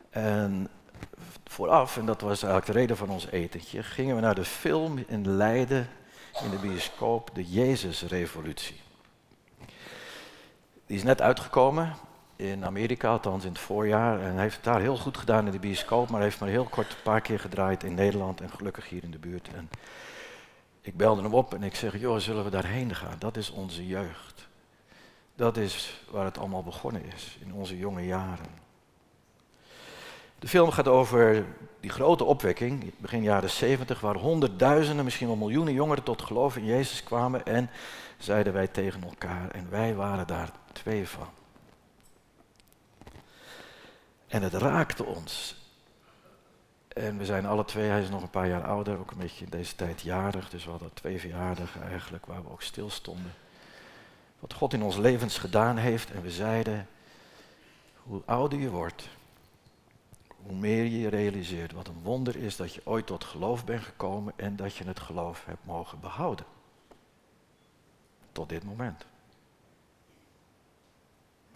En 0.09 0.69
vooraf, 1.45 1.97
en 1.97 2.05
dat 2.05 2.21
was 2.21 2.43
eigenlijk 2.43 2.65
de 2.73 2.79
reden 2.79 2.97
van 2.97 3.09
ons 3.09 3.27
etentje, 3.27 3.83
gingen 3.83 4.15
we 4.15 4.21
naar 4.21 4.35
de 4.35 4.45
film 4.45 5.03
in 5.07 5.29
Leiden 5.29 5.89
in 6.43 6.49
de 6.49 6.57
bioscoop, 6.57 7.29
de 7.33 7.49
Jezus-revolutie. 7.49 8.81
Die 10.85 10.97
is 10.97 11.03
net 11.03 11.21
uitgekomen 11.21 11.95
in 12.35 12.65
Amerika, 12.65 13.09
althans 13.09 13.43
in 13.43 13.51
het 13.51 13.59
voorjaar. 13.59 14.21
En 14.21 14.37
heeft 14.37 14.55
het 14.55 14.63
daar 14.63 14.81
heel 14.81 14.97
goed 14.97 15.17
gedaan 15.17 15.45
in 15.45 15.51
de 15.51 15.59
bioscoop, 15.59 16.09
maar 16.09 16.21
heeft 16.21 16.39
maar 16.39 16.49
heel 16.49 16.63
kort 16.63 16.91
een 16.91 17.01
paar 17.03 17.21
keer 17.21 17.39
gedraaid 17.39 17.83
in 17.83 17.93
Nederland 17.93 18.41
en 18.41 18.49
gelukkig 18.49 18.89
hier 18.89 19.03
in 19.03 19.11
de 19.11 19.19
buurt. 19.19 19.49
Ik 20.89 20.97
belde 20.97 21.21
hem 21.21 21.33
op 21.33 21.53
en 21.53 21.63
ik 21.63 21.75
zeg, 21.75 21.99
joh, 21.99 22.19
zullen 22.19 22.43
we 22.43 22.49
daarheen 22.49 22.95
gaan? 22.95 23.15
Dat 23.19 23.37
is 23.37 23.49
onze 23.49 23.87
jeugd. 23.87 24.47
Dat 25.35 25.57
is 25.57 26.01
waar 26.11 26.25
het 26.25 26.37
allemaal 26.37 26.63
begonnen 26.63 27.05
is, 27.15 27.37
in 27.41 27.53
onze 27.53 27.77
jonge 27.77 28.05
jaren. 28.05 28.45
De 30.39 30.47
film 30.47 30.71
gaat 30.71 30.87
over 30.87 31.45
die 31.79 31.89
grote 31.89 32.23
opwekking, 32.23 32.93
begin 32.97 33.21
jaren 33.21 33.49
70, 33.49 33.99
waar 33.99 34.15
honderdduizenden, 34.15 35.05
misschien 35.05 35.27
wel 35.27 35.35
miljoenen 35.35 35.73
jongeren 35.73 36.03
tot 36.03 36.21
geloof 36.21 36.57
in 36.57 36.65
Jezus 36.65 37.03
kwamen. 37.03 37.45
En 37.45 37.69
zeiden 38.17 38.53
wij 38.53 38.67
tegen 38.67 39.03
elkaar, 39.03 39.51
en 39.51 39.69
wij 39.69 39.95
waren 39.95 40.27
daar 40.27 40.51
twee 40.71 41.07
van. 41.07 41.27
En 44.27 44.43
het 44.43 44.53
raakte 44.53 45.05
ons. 45.05 45.58
En 46.89 47.17
we 47.17 47.25
zijn 47.25 47.45
alle 47.45 47.65
twee, 47.65 47.89
hij 47.89 48.01
is 48.01 48.09
nog 48.09 48.21
een 48.21 48.29
paar 48.29 48.47
jaar 48.47 48.63
ouder, 48.63 48.99
ook 48.99 49.11
een 49.11 49.17
beetje 49.17 49.45
in 49.45 49.51
deze 49.51 49.75
tijd 49.75 50.01
jarig. 50.01 50.49
Dus 50.49 50.65
we 50.65 50.71
hadden 50.71 50.93
twee 50.93 51.19
verjaardagen 51.19 51.83
eigenlijk 51.83 52.25
waar 52.25 52.43
we 52.43 52.49
ook 52.49 52.61
stilstonden. 52.61 53.33
Wat 54.39 54.53
God 54.53 54.73
in 54.73 54.83
ons 54.83 54.97
levens 54.97 55.37
gedaan 55.37 55.77
heeft. 55.77 56.11
En 56.11 56.21
we 56.21 56.31
zeiden, 56.31 56.87
hoe 58.03 58.21
ouder 58.25 58.59
je 58.59 58.69
wordt, 58.69 59.09
hoe 60.43 60.55
meer 60.55 60.83
je 60.83 60.99
je 60.99 61.09
realiseert 61.09 61.71
wat 61.71 61.87
een 61.87 62.01
wonder 62.03 62.35
is 62.35 62.55
dat 62.55 62.73
je 62.73 62.81
ooit 62.83 63.05
tot 63.05 63.23
geloof 63.23 63.65
bent 63.65 63.83
gekomen 63.83 64.33
en 64.35 64.55
dat 64.55 64.75
je 64.75 64.83
het 64.83 64.99
geloof 64.99 65.45
hebt 65.45 65.65
mogen 65.65 65.99
behouden. 65.99 66.45
Tot 68.31 68.49
dit 68.49 68.63
moment. 68.63 69.05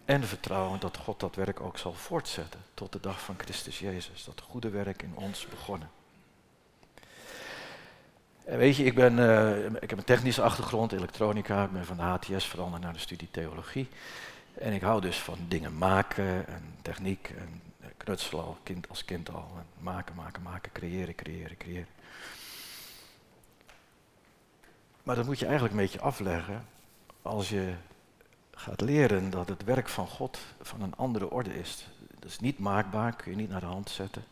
En 0.05 0.23
vertrouwen 0.23 0.79
dat 0.79 0.97
God 0.97 1.19
dat 1.19 1.35
werk 1.35 1.61
ook 1.61 1.77
zal 1.77 1.93
voortzetten 1.93 2.59
tot 2.73 2.91
de 2.91 2.99
dag 2.99 3.21
van 3.21 3.35
Christus 3.37 3.79
Jezus. 3.79 4.23
Dat 4.23 4.41
goede 4.41 4.69
werk 4.69 5.01
in 5.01 5.15
ons 5.15 5.47
begonnen. 5.47 5.89
En 8.45 8.57
weet 8.57 8.75
je, 8.75 8.83
ik, 8.83 8.95
ben, 8.95 9.17
uh, 9.17 9.65
ik 9.65 9.89
heb 9.89 9.97
een 9.97 10.03
technische 10.03 10.41
achtergrond, 10.41 10.91
elektronica. 10.91 11.63
Ik 11.63 11.71
ben 11.71 11.85
van 11.85 11.97
de 11.97 12.03
HTS 12.03 12.45
veranderd 12.45 12.83
naar 12.83 12.93
de 12.93 12.99
studie 12.99 13.27
theologie. 13.31 13.89
En 14.53 14.73
ik 14.73 14.81
hou 14.81 15.01
dus 15.01 15.17
van 15.17 15.37
dingen 15.47 15.77
maken 15.77 16.47
en 16.47 16.75
techniek 16.81 17.33
en 17.37 17.61
knutselen 17.97 18.45
kind, 18.63 18.89
als 18.89 19.05
kind 19.05 19.29
al. 19.29 19.51
En 19.57 19.65
maken, 19.83 20.15
maken, 20.15 20.41
maken, 20.41 20.71
creëren, 20.71 21.15
creëren, 21.15 21.57
creëren. 21.57 21.87
Maar 25.03 25.15
dat 25.15 25.25
moet 25.25 25.39
je 25.39 25.45
eigenlijk 25.45 25.75
een 25.75 25.81
beetje 25.81 26.01
afleggen 26.01 26.67
als 27.21 27.49
je 27.49 27.73
gaat 28.63 28.81
leren 28.81 29.29
dat 29.29 29.49
het 29.49 29.63
werk 29.63 29.89
van 29.89 30.07
God 30.07 30.39
van 30.61 30.81
een 30.81 30.95
andere 30.95 31.31
orde 31.31 31.59
is. 31.59 31.87
Dat 32.19 32.29
is 32.29 32.39
niet 32.39 32.59
maakbaar, 32.59 33.15
kun 33.15 33.31
je 33.31 33.37
niet 33.37 33.49
naar 33.49 33.59
de 33.59 33.65
hand 33.65 33.89
zetten. 33.89 34.23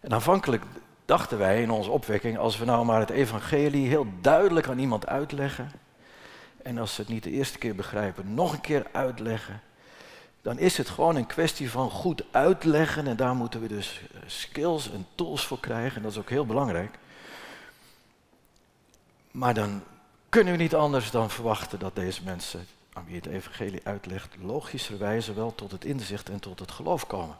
En 0.00 0.12
aanvankelijk 0.12 0.62
dachten 1.04 1.38
wij 1.38 1.62
in 1.62 1.70
onze 1.70 1.90
opwekking, 1.90 2.38
als 2.38 2.58
we 2.58 2.64
nou 2.64 2.84
maar 2.84 3.00
het 3.00 3.10
evangelie 3.10 3.88
heel 3.88 4.06
duidelijk 4.20 4.68
aan 4.68 4.78
iemand 4.78 5.06
uitleggen, 5.06 5.72
en 6.62 6.78
als 6.78 6.94
ze 6.94 7.00
het 7.00 7.10
niet 7.10 7.22
de 7.22 7.30
eerste 7.30 7.58
keer 7.58 7.74
begrijpen, 7.74 8.34
nog 8.34 8.52
een 8.52 8.60
keer 8.60 8.86
uitleggen, 8.92 9.60
dan 10.42 10.58
is 10.58 10.76
het 10.76 10.88
gewoon 10.88 11.16
een 11.16 11.26
kwestie 11.26 11.70
van 11.70 11.90
goed 11.90 12.24
uitleggen. 12.30 13.06
En 13.06 13.16
daar 13.16 13.34
moeten 13.34 13.60
we 13.60 13.68
dus 13.68 14.00
eh, 14.00 14.20
skills 14.26 14.90
en 14.92 15.06
tools 15.14 15.46
voor 15.46 15.60
krijgen. 15.60 15.96
En 15.96 16.02
dat 16.02 16.10
is 16.10 16.18
ook 16.18 16.30
heel 16.30 16.46
belangrijk. 16.46 16.98
Maar 19.30 19.54
dan 19.54 19.82
kunnen 20.28 20.52
we 20.52 20.62
niet 20.62 20.74
anders 20.74 21.10
dan 21.10 21.30
verwachten 21.30 21.78
dat 21.78 21.94
deze 21.94 22.22
mensen 22.24 22.66
aan 22.92 23.04
wie 23.04 23.16
het 23.16 23.26
evangelie 23.26 23.80
uitlegt, 23.84 24.36
logischerwijze 24.36 25.34
wel 25.34 25.54
tot 25.54 25.70
het 25.70 25.84
inzicht 25.84 26.28
en 26.28 26.40
tot 26.40 26.58
het 26.58 26.70
geloof 26.70 27.06
komen. 27.06 27.38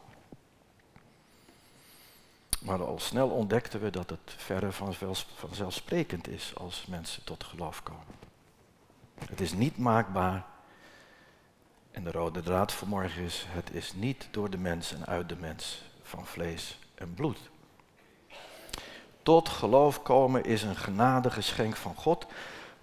Maar 2.61 2.85
al 2.85 2.99
snel 2.99 3.29
ontdekten 3.29 3.81
we 3.81 3.91
dat 3.91 4.11
het 4.11 4.35
verre 4.37 4.73
van 4.73 4.95
vanzelfsprekend 5.35 6.29
is 6.29 6.53
als 6.57 6.87
mensen 6.87 7.25
tot 7.25 7.45
geloof 7.45 7.83
komen. 7.83 8.15
Het 9.29 9.41
is 9.41 9.53
niet 9.53 9.79
maakbaar. 9.79 10.45
En 11.91 12.05
de 12.05 12.11
rode 12.11 12.41
draad 12.41 12.73
vanmorgen 12.73 13.23
is, 13.23 13.45
het 13.49 13.71
is 13.71 13.93
niet 13.93 14.29
door 14.31 14.51
de 14.51 14.59
mens 14.59 14.95
en 14.95 15.07
uit 15.07 15.29
de 15.29 15.37
mens 15.37 15.83
van 16.03 16.27
vlees 16.27 16.79
en 16.95 17.15
bloed. 17.15 17.39
Tot 19.23 19.49
geloof 19.49 20.03
komen 20.03 20.45
is 20.45 20.63
een 20.63 20.77
genadegeschenk 20.77 21.77
van 21.77 21.95
God, 21.95 22.27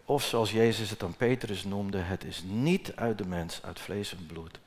of 0.10 0.24
zoals 0.24 0.52
Jezus 0.52 0.90
het 0.90 1.04
aan 1.04 1.16
Petrus 1.16 1.64
noemde, 1.64 1.98
het 1.98 2.24
is 2.24 2.44
niet 2.44 2.96
uit 2.96 3.18
de 3.18 3.28
mens, 3.28 3.64
uit 3.64 3.80
vlees 3.80 4.16
en 4.16 4.26
bloed. 4.26 4.60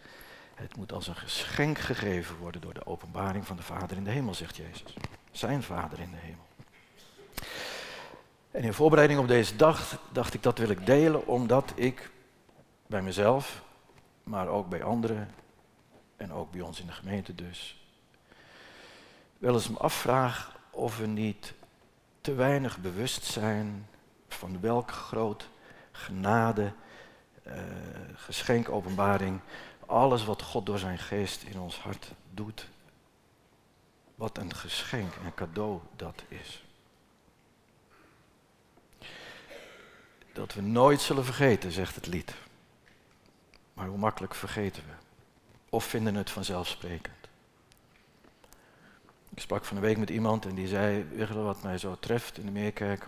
Het 0.55 0.77
moet 0.77 0.93
als 0.93 1.07
een 1.07 1.17
geschenk 1.17 1.79
gegeven 1.79 2.37
worden 2.37 2.61
door 2.61 2.75
de 2.75 2.87
openbaring 2.87 3.47
van 3.47 3.57
de 3.57 3.63
Vader 3.63 3.97
in 3.97 4.05
de 4.05 4.11
hemel, 4.11 4.35
zegt 4.35 4.57
Jezus. 4.57 4.97
Zijn 5.31 5.63
Vader 5.63 6.01
in 6.01 6.11
de 6.11 6.17
hemel. 6.17 6.47
En 8.51 8.63
in 8.63 8.73
voorbereiding 8.73 9.21
op 9.21 9.29
deze 9.29 9.57
dag 9.57 9.99
dacht 10.13 10.35
ik 10.35 10.43
dat 10.43 10.59
wil 10.59 10.69
ik 10.69 10.87
delen 10.87 11.27
omdat 11.27 11.73
ik 11.75 12.11
bij 12.87 13.03
mezelf, 13.03 13.63
maar 14.23 14.49
ook 14.49 14.69
bij 14.69 14.83
anderen 14.83 15.35
en 16.17 16.33
ook 16.33 16.51
bij 16.51 16.61
ons 16.61 16.81
in 16.81 16.87
de 16.87 16.93
gemeente 16.93 17.35
dus, 17.35 17.87
wel 19.39 19.55
eens 19.55 19.69
me 19.69 19.79
afvraag 19.79 20.59
of 20.71 20.99
we 20.99 21.07
niet 21.07 21.55
te 22.21 22.35
weinig 22.35 22.79
bewust 22.79 23.25
zijn 23.25 23.87
van 24.35 24.61
welk 24.61 24.91
groot 24.91 25.49
genade, 25.93 26.73
uh, 27.47 27.55
geschenk, 28.15 28.69
openbaring, 28.69 29.41
alles 29.87 30.25
wat 30.25 30.43
God 30.43 30.67
door 30.67 30.79
zijn 30.79 30.99
geest 30.99 31.43
in 31.43 31.59
ons 31.59 31.79
hart 31.79 32.13
doet. 32.31 32.69
Wat 34.15 34.39
een 34.39 34.55
geschenk 34.55 35.15
en 35.25 35.35
cadeau 35.35 35.81
dat 35.97 36.23
is. 36.29 36.65
Dat 40.33 40.55
we 40.55 40.61
nooit 40.61 41.01
zullen 41.01 41.25
vergeten, 41.25 41.73
zegt 41.73 41.95
het 41.95 42.07
lied. 42.07 42.35
Maar 43.75 43.87
hoe 43.87 43.99
makkelijk 43.99 44.35
vergeten 44.35 44.83
we? 44.83 44.93
Of 45.71 45.85
vinden 45.85 46.15
het 46.15 46.31
vanzelfsprekend? 46.31 47.29
Ik 49.35 49.41
sprak 49.41 49.65
van 49.65 49.77
een 49.77 49.83
week 49.83 49.99
met 49.99 50.11
iemand 50.11 50.47
en 50.47 50.55
die 50.55 50.69
zei, 50.69 51.05
weet 51.05 51.29
wat 51.29 51.63
mij 51.63 51.79
zo 51.79 51.97
treft 52.01 52.39
in 52.39 52.47
de 52.47 52.53
Meerkerk? 52.53 53.07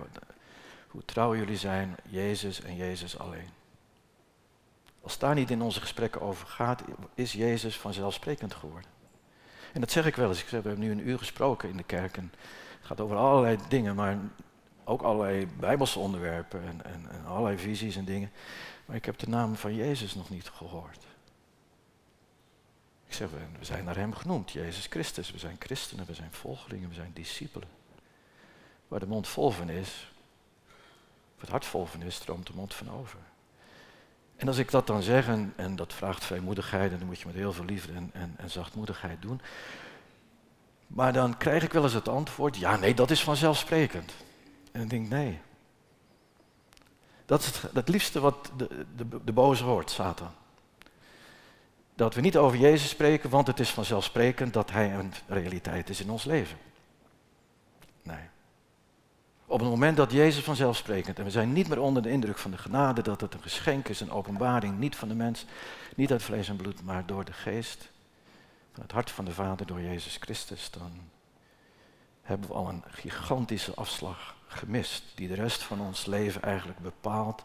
Hoe 0.95 1.05
trouw 1.05 1.37
jullie 1.37 1.57
zijn, 1.57 1.97
Jezus 2.09 2.61
en 2.61 2.77
Jezus 2.77 3.19
alleen. 3.19 3.49
Als 5.01 5.19
daar 5.19 5.35
niet 5.35 5.51
in 5.51 5.63
onze 5.63 5.81
gesprekken 5.81 6.21
over 6.21 6.47
gaat, 6.47 6.83
is 7.15 7.33
Jezus 7.33 7.79
vanzelfsprekend 7.79 8.55
geworden. 8.55 8.91
En 9.73 9.81
dat 9.81 9.91
zeg 9.91 10.07
ik 10.07 10.17
wel 10.17 10.29
eens. 10.29 10.41
Ik 10.41 10.49
zeg, 10.49 10.63
we 10.63 10.69
hebben 10.69 10.87
nu 10.87 10.93
een 10.93 11.09
uur 11.09 11.19
gesproken 11.19 11.69
in 11.69 11.77
de 11.77 11.83
kerk. 11.83 12.17
En 12.17 12.33
het 12.79 12.87
gaat 12.87 13.01
over 13.01 13.17
allerlei 13.17 13.59
dingen, 13.69 13.95
maar 13.95 14.19
ook 14.85 15.03
allerlei 15.03 15.47
bijbelse 15.47 15.99
onderwerpen 15.99 16.63
en, 16.63 16.85
en, 16.85 17.11
en 17.11 17.27
allerlei 17.27 17.59
visies 17.59 17.97
en 17.97 18.05
dingen. 18.05 18.31
Maar 18.85 18.97
ik 18.97 19.05
heb 19.05 19.19
de 19.19 19.29
naam 19.29 19.57
van 19.57 19.75
Jezus 19.75 20.15
nog 20.15 20.31
niet 20.31 20.49
gehoord. 20.49 21.07
Ik 23.07 23.15
zeg, 23.15 23.31
we 23.31 23.65
zijn 23.65 23.85
naar 23.85 23.97
hem 23.97 24.15
genoemd, 24.15 24.51
Jezus 24.51 24.87
Christus. 24.87 25.31
We 25.31 25.39
zijn 25.39 25.57
christenen, 25.59 26.07
we 26.07 26.15
zijn 26.15 26.33
volgelingen, 26.33 26.89
we 26.89 26.95
zijn 26.95 27.13
discipelen. 27.15 27.69
Waar 28.89 29.01
de 29.01 29.07
mond 29.07 29.29
vol 29.29 29.51
van 29.51 29.69
is, 29.69 30.13
het 31.45 31.53
hart 31.53 31.67
vol 31.67 31.87
van 31.87 32.03
is, 32.03 32.15
stroomt 32.15 32.47
de 32.47 32.53
mond 32.55 32.75
van 32.75 32.91
over. 32.91 33.19
En 34.37 34.49
als 34.49 34.59
ik 34.59 34.71
dat 34.71 34.87
dan 34.87 35.03
zeg, 35.03 35.29
en, 35.57 35.77
dat 35.77 35.93
vraagt 35.93 36.25
vrijmoedigheid, 36.25 36.93
en 36.93 36.99
dat 36.99 37.07
moet 37.07 37.19
je 37.19 37.27
met 37.27 37.35
heel 37.35 37.53
veel 37.53 37.65
liefde 37.65 37.93
en, 37.93 38.11
en, 38.13 38.35
en 38.37 38.51
zachtmoedigheid 38.51 39.23
doen. 39.23 39.41
Maar 40.87 41.13
dan 41.13 41.37
krijg 41.37 41.63
ik 41.63 41.73
wel 41.73 41.83
eens 41.83 41.93
het 41.93 42.09
antwoord, 42.09 42.57
ja 42.57 42.77
nee, 42.77 42.95
dat 42.95 43.11
is 43.11 43.23
vanzelfsprekend. 43.23 44.13
En 44.73 44.83
ik 44.83 44.91
denk, 44.91 45.09
nee. 45.09 45.41
Dat 47.27 47.41
is 47.41 47.47
het, 47.47 47.75
het 47.75 47.89
liefste 47.89 48.21
wat 48.21 48.51
de, 48.57 48.87
de, 48.97 49.25
de 49.25 49.33
boze 49.33 49.65
hoort, 49.65 49.91
Satan. 49.91 50.31
Dat 51.95 52.15
we 52.15 52.21
niet 52.21 52.37
over 52.37 52.59
Jezus 52.59 52.89
spreken, 52.89 53.31
want 53.31 53.47
het 53.47 53.61
is 53.61 53.71
vanzelfsprekend 53.71 54.53
dat 54.53 54.71
Hij 54.71 54.95
een 54.95 55.13
realiteit 55.27 55.89
is 55.89 56.01
in 56.01 56.11
ons 56.11 56.25
leven. 56.25 56.59
Nee. 58.03 58.33
Op 59.55 59.61
het 59.61 59.69
moment 59.69 59.97
dat 59.97 60.13
Jezus 60.13 60.45
vanzelfsprekend, 60.45 61.19
en 61.19 61.25
we 61.25 61.31
zijn 61.31 61.53
niet 61.53 61.69
meer 61.69 61.81
onder 61.81 62.03
de 62.03 62.11
indruk 62.11 62.39
van 62.39 62.51
de 62.51 62.59
genade, 62.59 63.03
dat 63.03 63.21
het 63.21 63.35
een 63.35 63.43
geschenk 63.43 63.89
is, 63.89 64.01
een 64.01 64.11
openbaring, 64.11 64.79
niet 64.79 64.97
van 64.97 65.09
de 65.09 65.15
mens, 65.15 65.45
niet 65.97 66.11
uit 66.11 66.23
vlees 66.23 66.49
en 66.49 66.57
bloed, 66.57 66.83
maar 66.83 67.07
door 67.07 67.25
de 67.25 67.33
geest, 67.33 67.91
van 68.73 68.83
het 68.83 68.93
hart 68.93 69.11
van 69.11 69.25
de 69.25 69.33
Vader, 69.33 69.67
door 69.67 69.81
Jezus 69.81 70.17
Christus, 70.21 70.71
dan 70.71 70.91
hebben 72.23 72.49
we 72.49 72.55
al 72.55 72.69
een 72.69 72.83
gigantische 72.89 73.75
afslag 73.75 74.35
gemist, 74.47 75.05
die 75.15 75.29
de 75.29 75.35
rest 75.35 75.63
van 75.63 75.81
ons 75.81 76.07
leven 76.07 76.43
eigenlijk 76.43 76.79
bepaalt 76.79 77.45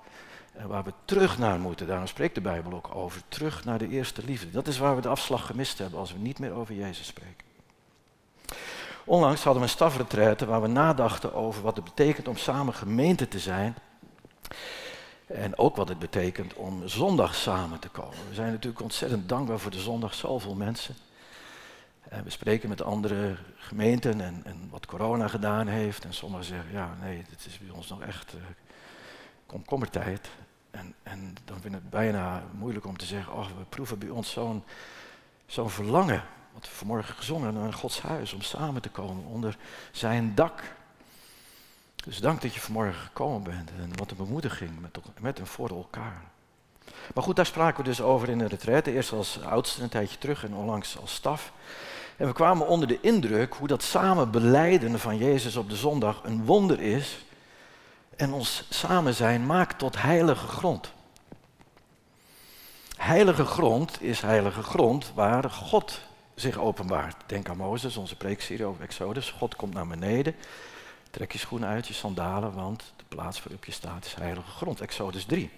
en 0.53 0.67
waar 0.67 0.83
we 0.83 0.93
terug 1.05 1.37
naar 1.37 1.59
moeten. 1.59 1.87
Daarom 1.87 2.07
spreekt 2.07 2.35
de 2.35 2.41
Bijbel 2.41 2.73
ook 2.73 2.95
over, 2.95 3.21
terug 3.27 3.65
naar 3.65 3.77
de 3.77 3.89
eerste 3.89 4.23
liefde. 4.23 4.51
Dat 4.51 4.67
is 4.67 4.77
waar 4.77 4.95
we 4.95 5.01
de 5.01 5.07
afslag 5.07 5.45
gemist 5.45 5.77
hebben 5.77 5.99
als 5.99 6.13
we 6.13 6.19
niet 6.19 6.39
meer 6.39 6.51
over 6.51 6.75
Jezus 6.75 7.07
spreken. 7.07 7.47
Onlangs 9.09 9.43
hadden 9.43 9.61
we 9.61 9.67
een 9.67 9.75
stafretraite 9.75 10.45
waar 10.45 10.61
we 10.61 10.67
nadachten 10.67 11.33
over 11.33 11.61
wat 11.61 11.75
het 11.75 11.85
betekent 11.85 12.27
om 12.27 12.37
samen 12.37 12.73
gemeente 12.73 13.27
te 13.27 13.39
zijn. 13.39 13.75
En 15.25 15.57
ook 15.57 15.75
wat 15.75 15.89
het 15.89 15.99
betekent 15.99 16.53
om 16.53 16.87
zondag 16.87 17.35
samen 17.35 17.79
te 17.79 17.89
komen. 17.89 18.17
We 18.29 18.33
zijn 18.33 18.51
natuurlijk 18.51 18.81
ontzettend 18.81 19.29
dankbaar 19.29 19.59
voor 19.59 19.71
de 19.71 19.79
zondag, 19.79 20.13
zoveel 20.13 20.55
mensen. 20.55 20.95
En 22.09 22.23
we 22.23 22.29
spreken 22.29 22.69
met 22.69 22.81
andere 22.81 23.35
gemeenten 23.55 24.21
en, 24.21 24.41
en, 24.45 24.67
wat 24.69 24.85
corona 24.85 25.27
gedaan 25.27 25.67
heeft. 25.67 26.05
En 26.05 26.13
sommigen 26.13 26.45
zeggen, 26.45 26.71
ja 26.71 26.95
nee, 27.01 27.25
dit 27.29 27.45
is 27.45 27.59
bij 27.59 27.75
ons 27.75 27.89
nog 27.89 28.01
echt 28.01 28.33
uh, 28.33 28.41
komkommertijd. 29.45 30.29
En, 30.71 30.93
en 31.03 31.35
dan 31.45 31.61
vind 31.61 31.75
ik 31.75 31.81
het 31.81 31.89
bijna 31.89 32.43
moeilijk 32.51 32.85
om 32.85 32.97
te 32.97 33.05
zeggen, 33.05 33.33
oh, 33.33 33.45
we 33.45 33.63
proeven 33.69 33.99
bij 33.99 34.09
ons 34.09 34.31
zo'n 34.31 34.63
zo'n 35.45 35.69
verlangen 35.69 36.23
wat 36.53 36.63
we 36.63 36.75
vanmorgen 36.75 37.15
gezongen 37.15 37.53
naar 37.53 37.73
Gods 37.73 38.01
huis, 38.01 38.33
om 38.33 38.41
samen 38.41 38.81
te 38.81 38.89
komen 38.89 39.25
onder 39.25 39.57
zijn 39.91 40.35
dak. 40.35 40.63
Dus 41.95 42.19
dank 42.19 42.41
dat 42.41 42.53
je 42.53 42.59
vanmorgen 42.59 43.01
gekomen 43.01 43.43
bent 43.43 43.69
en 43.69 43.91
wat 43.95 44.11
een 44.11 44.17
bemoediging 44.17 44.79
met, 44.79 44.97
met 45.19 45.39
en 45.39 45.47
voor 45.47 45.69
elkaar. 45.69 46.21
Maar 47.13 47.23
goed, 47.23 47.35
daar 47.35 47.45
spraken 47.45 47.83
we 47.83 47.89
dus 47.89 48.01
over 48.01 48.29
in 48.29 48.37
de 48.37 48.47
retraite. 48.47 48.91
Eerst 48.91 49.11
als 49.11 49.41
oudste 49.43 49.83
een 49.83 49.89
tijdje 49.89 50.17
terug 50.17 50.43
en 50.43 50.53
onlangs 50.53 50.97
als 50.99 51.13
staf. 51.13 51.51
En 52.17 52.27
we 52.27 52.33
kwamen 52.33 52.67
onder 52.67 52.87
de 52.87 52.99
indruk 53.01 53.53
hoe 53.53 53.67
dat 53.67 53.83
samen 53.83 54.31
beleiden 54.31 54.99
van 54.99 55.17
Jezus 55.17 55.55
op 55.55 55.69
de 55.69 55.75
zondag 55.75 56.21
een 56.23 56.45
wonder 56.45 56.79
is. 56.79 57.25
En 58.15 58.33
ons 58.33 58.65
samen 58.69 59.13
zijn 59.13 59.45
maakt 59.45 59.77
tot 59.77 60.01
heilige 60.01 60.47
grond. 60.47 60.91
Heilige 62.97 63.45
grond 63.45 64.01
is 64.01 64.21
heilige 64.21 64.63
grond 64.63 65.11
waar 65.15 65.49
God 65.49 66.01
zich 66.39 66.57
openbaart. 66.57 67.15
Denk 67.25 67.49
aan 67.49 67.57
Mozes, 67.57 67.97
onze 67.97 68.15
preekserie 68.15 68.65
over 68.65 68.83
Exodus. 68.83 69.31
God 69.31 69.55
komt 69.55 69.73
naar 69.73 69.87
beneden. 69.87 70.35
Trek 71.11 71.31
je 71.31 71.37
schoenen 71.37 71.69
uit, 71.69 71.87
je 71.87 71.93
sandalen, 71.93 72.53
want 72.53 72.93
de 72.95 73.03
plaats 73.07 73.43
waarop 73.43 73.65
je 73.65 73.71
staat 73.71 74.05
is 74.05 74.13
heilige 74.13 74.49
grond. 74.49 74.81
Exodus 74.81 75.25
3. 75.25 75.49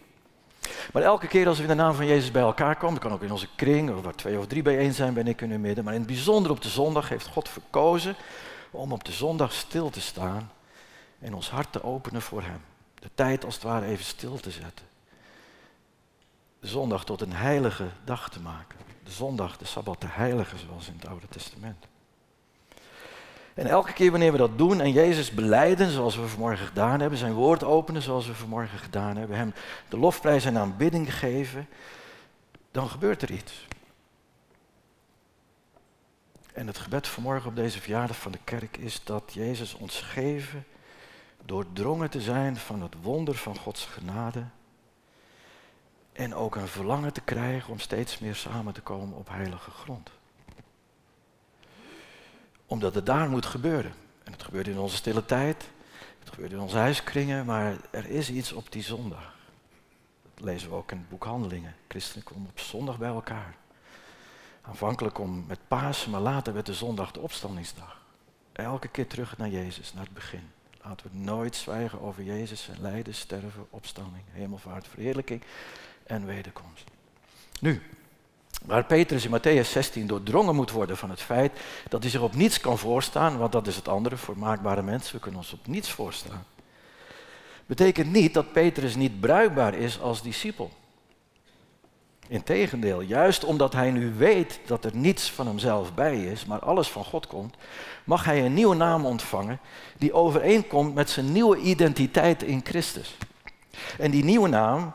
Maar 0.93 1.03
elke 1.03 1.27
keer 1.27 1.47
als 1.47 1.57
we 1.57 1.63
in 1.63 1.69
de 1.69 1.75
naam 1.75 1.93
van 1.93 2.05
Jezus 2.05 2.31
bij 2.31 2.41
elkaar 2.41 2.75
komen, 2.75 2.93
dat 2.93 3.03
kan 3.03 3.13
ook 3.13 3.23
in 3.23 3.31
onze 3.31 3.47
kring, 3.55 3.95
of 3.95 4.03
waar 4.03 4.15
twee 4.15 4.37
of 4.37 4.47
drie 4.47 4.61
bijeen 4.61 4.93
zijn, 4.93 5.13
ben 5.13 5.27
ik 5.27 5.41
in 5.41 5.51
hun 5.51 5.61
midden. 5.61 5.83
Maar 5.83 5.93
in 5.93 5.99
het 5.99 6.09
bijzonder 6.09 6.51
op 6.51 6.61
de 6.61 6.69
zondag 6.69 7.09
heeft 7.09 7.27
God 7.27 7.49
verkozen 7.49 8.15
om 8.71 8.91
op 8.91 9.03
de 9.03 9.11
zondag 9.11 9.53
stil 9.53 9.89
te 9.89 10.01
staan 10.01 10.51
en 11.19 11.33
ons 11.33 11.49
hart 11.49 11.71
te 11.71 11.83
openen 11.83 12.21
voor 12.21 12.41
Hem. 12.41 12.61
De 12.99 13.09
tijd 13.15 13.45
als 13.45 13.53
het 13.53 13.63
ware 13.63 13.85
even 13.85 14.05
stil 14.05 14.39
te 14.39 14.51
zetten. 14.51 14.85
De 16.59 16.67
zondag 16.67 17.05
tot 17.05 17.21
een 17.21 17.33
heilige 17.33 17.87
dag 18.03 18.29
te 18.29 18.39
maken 18.39 18.90
zondag, 19.11 19.57
de 19.57 19.65
Sabbat, 19.65 20.01
de 20.01 20.07
heilige, 20.09 20.57
zoals 20.57 20.87
in 20.87 20.95
het 20.95 21.07
Oude 21.07 21.27
Testament. 21.27 21.87
En 23.53 23.67
elke 23.67 23.93
keer 23.93 24.11
wanneer 24.11 24.31
we 24.31 24.37
dat 24.37 24.57
doen 24.57 24.81
en 24.81 24.91
Jezus 24.91 25.31
beleiden, 25.31 25.91
zoals 25.91 26.15
we 26.15 26.27
vanmorgen 26.27 26.67
gedaan 26.67 26.99
hebben, 26.99 27.19
zijn 27.19 27.33
woord 27.33 27.63
openen, 27.63 28.01
zoals 28.01 28.27
we 28.27 28.33
vanmorgen 28.33 28.79
gedaan 28.79 29.17
hebben, 29.17 29.37
hem 29.37 29.53
de 29.89 29.97
lofprijs 29.97 30.45
en 30.45 30.57
aanbidding 30.57 31.17
geven, 31.17 31.67
dan 32.71 32.89
gebeurt 32.89 33.21
er 33.21 33.31
iets. 33.31 33.67
En 36.53 36.67
het 36.67 36.77
gebed 36.77 37.07
vanmorgen 37.07 37.49
op 37.49 37.55
deze 37.55 37.81
verjaardag 37.81 38.17
van 38.17 38.31
de 38.31 38.39
kerk 38.43 38.77
is 38.77 39.03
dat 39.03 39.31
Jezus 39.33 39.73
ons 39.73 40.01
geven, 40.01 40.65
doordrongen 41.45 42.09
te 42.09 42.21
zijn 42.21 42.57
van 42.57 42.81
het 42.81 42.95
wonder 43.01 43.35
van 43.35 43.57
Gods 43.57 43.85
genade, 43.85 44.43
en 46.13 46.35
ook 46.35 46.55
een 46.55 46.67
verlangen 46.67 47.13
te 47.13 47.21
krijgen 47.21 47.71
om 47.71 47.79
steeds 47.79 48.19
meer 48.19 48.35
samen 48.35 48.73
te 48.73 48.81
komen 48.81 49.17
op 49.17 49.29
heilige 49.29 49.71
grond. 49.71 50.09
Omdat 52.65 52.95
het 52.95 53.05
daar 53.05 53.29
moet 53.29 53.45
gebeuren. 53.45 53.93
En 54.23 54.31
het 54.31 54.43
gebeurt 54.43 54.67
in 54.67 54.79
onze 54.79 54.95
stille 54.95 55.25
tijd, 55.25 55.69
het 56.19 56.29
gebeurt 56.29 56.51
in 56.51 56.59
onze 56.59 56.77
huiskringen, 56.77 57.45
maar 57.45 57.75
er 57.89 58.09
is 58.09 58.29
iets 58.29 58.51
op 58.53 58.71
die 58.71 58.83
zondag. 58.83 59.35
Dat 60.33 60.43
lezen 60.43 60.69
we 60.69 60.75
ook 60.75 60.91
in 60.91 60.97
het 60.97 61.09
boek 61.09 61.23
Handelingen. 61.23 61.75
Christenen 61.87 62.23
komen 62.23 62.49
op 62.49 62.59
zondag 62.59 62.97
bij 62.97 63.09
elkaar. 63.09 63.55
Aanvankelijk 64.61 65.19
om 65.19 65.45
met 65.47 65.59
Pasen, 65.67 66.11
maar 66.11 66.21
later 66.21 66.53
werd 66.53 66.65
de 66.65 66.73
zondag 66.73 67.11
de 67.11 67.19
opstandingsdag. 67.19 68.01
Elke 68.51 68.87
keer 68.87 69.07
terug 69.07 69.37
naar 69.37 69.49
Jezus, 69.49 69.93
naar 69.93 70.03
het 70.03 70.13
begin. 70.13 70.51
Laten 70.83 71.07
we 71.11 71.17
nooit 71.17 71.55
zwijgen 71.55 72.01
over 72.01 72.23
Jezus 72.23 72.69
en 72.69 72.81
lijden, 72.81 73.15
sterven, 73.15 73.67
opstanding, 73.69 74.23
hemelvaart, 74.31 74.87
verheerlijking 74.87 75.43
en 76.11 76.25
wederkomst. 76.25 76.83
Nu, 77.59 77.81
waar 78.65 78.85
Petrus 78.85 79.25
in 79.25 79.39
Matthäus 79.39 79.69
16 79.69 80.07
doordrongen 80.07 80.55
moet 80.55 80.71
worden 80.71 80.97
van 80.97 81.09
het 81.09 81.21
feit 81.21 81.59
dat 81.89 82.01
hij 82.01 82.11
zich 82.11 82.21
op 82.21 82.35
niets 82.35 82.59
kan 82.59 82.77
voorstaan, 82.77 83.37
want 83.37 83.51
dat 83.51 83.67
is 83.67 83.75
het 83.75 83.87
andere 83.87 84.17
voor 84.17 84.37
maakbare 84.37 84.81
mensen, 84.81 85.15
we 85.15 85.21
kunnen 85.21 85.39
ons 85.39 85.53
op 85.53 85.67
niets 85.67 85.91
voorstaan, 85.91 86.45
betekent 87.65 88.11
niet 88.11 88.33
dat 88.33 88.51
Petrus 88.51 88.95
niet 88.95 89.19
bruikbaar 89.19 89.73
is 89.73 89.99
als 89.99 90.21
discipel. 90.21 90.71
Integendeel, 92.27 93.01
juist 93.01 93.43
omdat 93.43 93.73
hij 93.73 93.91
nu 93.91 94.13
weet 94.13 94.59
dat 94.65 94.85
er 94.85 94.95
niets 94.95 95.31
van 95.31 95.47
hemzelf 95.47 95.93
bij 95.93 96.23
is, 96.23 96.45
maar 96.45 96.59
alles 96.59 96.87
van 96.87 97.03
God 97.03 97.27
komt, 97.27 97.55
mag 98.03 98.23
hij 98.23 98.45
een 98.45 98.53
nieuwe 98.53 98.75
naam 98.75 99.05
ontvangen 99.05 99.59
die 99.97 100.13
overeenkomt 100.13 100.93
met 100.93 101.09
zijn 101.09 101.31
nieuwe 101.31 101.57
identiteit 101.57 102.43
in 102.43 102.61
Christus. 102.63 103.17
En 103.97 104.11
die 104.11 104.23
nieuwe 104.23 104.47
naam, 104.47 104.93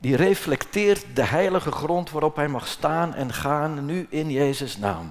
die 0.00 0.16
reflecteert 0.16 1.04
de 1.14 1.24
heilige 1.24 1.72
grond 1.72 2.10
waarop 2.10 2.36
hij 2.36 2.48
mag 2.48 2.66
staan 2.66 3.14
en 3.14 3.32
gaan, 3.32 3.84
nu 3.84 4.06
in 4.10 4.30
Jezus' 4.30 4.76
naam. 4.76 5.08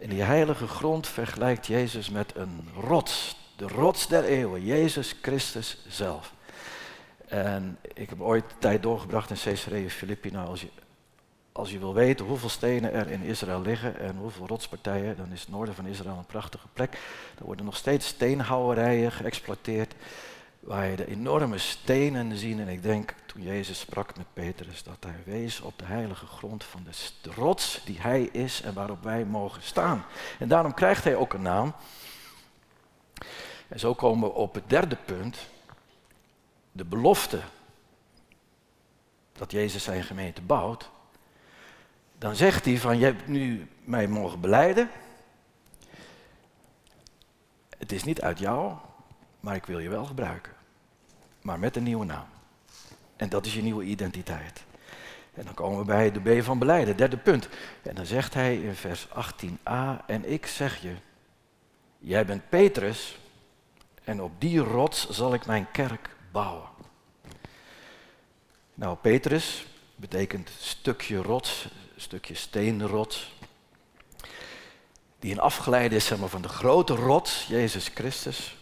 En 0.00 0.08
die 0.08 0.22
heilige 0.22 0.66
grond 0.66 1.06
vergelijkt 1.06 1.66
Jezus 1.66 2.10
met 2.10 2.32
een 2.36 2.68
rots, 2.80 3.36
de 3.56 3.68
rots 3.68 4.08
der 4.08 4.24
eeuwen, 4.24 4.64
Jezus 4.64 5.14
Christus 5.22 5.78
zelf. 5.88 6.32
En 7.26 7.78
ik 7.94 8.08
heb 8.08 8.20
ooit 8.20 8.44
tijd 8.58 8.82
doorgebracht 8.82 9.30
in 9.30 9.36
Caesarea 9.42 9.88
Philippi. 9.88 10.30
Nou, 10.30 10.48
als 10.48 10.60
je, 10.60 10.68
als 11.52 11.70
je 11.70 11.78
wil 11.78 11.94
weten 11.94 12.26
hoeveel 12.26 12.48
stenen 12.48 12.92
er 12.92 13.10
in 13.10 13.22
Israël 13.22 13.60
liggen 13.60 13.98
en 14.00 14.16
hoeveel 14.16 14.46
rotspartijen, 14.46 15.16
dan 15.16 15.32
is 15.32 15.40
het 15.40 15.50
noorden 15.50 15.74
van 15.74 15.86
Israël 15.86 16.16
een 16.16 16.26
prachtige 16.26 16.68
plek. 16.72 16.92
Er 17.38 17.44
worden 17.44 17.64
nog 17.64 17.76
steeds 17.76 18.06
steenhouwerijen 18.06 19.12
geëxploiteerd 19.12 19.94
waar 20.70 20.86
je 20.86 20.96
de 20.96 21.06
enorme 21.06 21.58
stenen 21.58 22.36
ziet. 22.36 22.58
En 22.58 22.68
ik 22.68 22.82
denk, 22.82 23.14
toen 23.26 23.42
Jezus 23.42 23.78
sprak 23.78 24.16
met 24.16 24.26
Petrus, 24.32 24.82
dat 24.82 24.96
hij 25.00 25.22
wees 25.24 25.60
op 25.60 25.78
de 25.78 25.84
heilige 25.84 26.26
grond 26.26 26.64
van 26.64 26.86
de 27.22 27.30
rots 27.30 27.80
die 27.84 28.00
hij 28.00 28.22
is 28.22 28.62
en 28.62 28.74
waarop 28.74 29.02
wij 29.02 29.24
mogen 29.24 29.62
staan. 29.62 30.04
En 30.38 30.48
daarom 30.48 30.74
krijgt 30.74 31.04
hij 31.04 31.16
ook 31.16 31.32
een 31.32 31.42
naam. 31.42 31.74
En 33.68 33.78
zo 33.78 33.94
komen 33.94 34.28
we 34.28 34.34
op 34.34 34.54
het 34.54 34.70
derde 34.70 34.96
punt, 34.96 35.38
de 36.72 36.84
belofte 36.84 37.40
dat 39.32 39.50
Jezus 39.50 39.84
zijn 39.84 40.02
gemeente 40.02 40.42
bouwt. 40.42 40.90
Dan 42.18 42.34
zegt 42.34 42.64
hij 42.64 42.78
van, 42.78 42.98
je 42.98 43.04
hebt 43.04 43.26
nu 43.26 43.68
mij 43.84 44.06
mogen 44.06 44.40
beleiden. 44.40 44.90
Het 47.78 47.92
is 47.92 48.04
niet 48.04 48.20
uit 48.20 48.38
jou, 48.38 48.74
maar 49.40 49.54
ik 49.54 49.64
wil 49.66 49.78
je 49.78 49.88
wel 49.88 50.04
gebruiken. 50.04 50.58
Maar 51.42 51.58
met 51.58 51.76
een 51.76 51.82
nieuwe 51.82 52.04
naam. 52.04 52.26
En 53.16 53.28
dat 53.28 53.46
is 53.46 53.54
je 53.54 53.62
nieuwe 53.62 53.84
identiteit. 53.84 54.64
En 55.34 55.44
dan 55.44 55.54
komen 55.54 55.78
we 55.78 55.84
bij 55.84 56.12
de 56.12 56.20
B 56.20 56.44
van 56.44 56.58
beleiden, 56.58 56.96
derde 56.96 57.16
punt. 57.16 57.48
En 57.82 57.94
dan 57.94 58.06
zegt 58.06 58.34
hij 58.34 58.56
in 58.56 58.74
vers 58.74 59.08
18a, 59.08 60.06
en 60.06 60.32
ik 60.32 60.46
zeg 60.46 60.82
je, 60.82 60.94
jij 61.98 62.26
bent 62.26 62.48
Petrus, 62.48 63.18
en 64.04 64.22
op 64.22 64.40
die 64.40 64.58
rots 64.58 65.08
zal 65.08 65.34
ik 65.34 65.46
mijn 65.46 65.70
kerk 65.70 66.16
bouwen. 66.32 66.68
Nou, 68.74 68.96
Petrus 68.96 69.66
betekent 69.96 70.50
stukje 70.58 71.16
rots, 71.16 71.68
stukje 71.96 72.34
steenrots. 72.34 73.34
Die 75.18 75.32
een 75.32 75.40
afgeleide 75.40 75.96
is 75.96 76.06
van 76.06 76.42
de 76.42 76.48
grote 76.48 76.94
rots, 76.94 77.46
Jezus 77.46 77.90
Christus. 77.94 78.59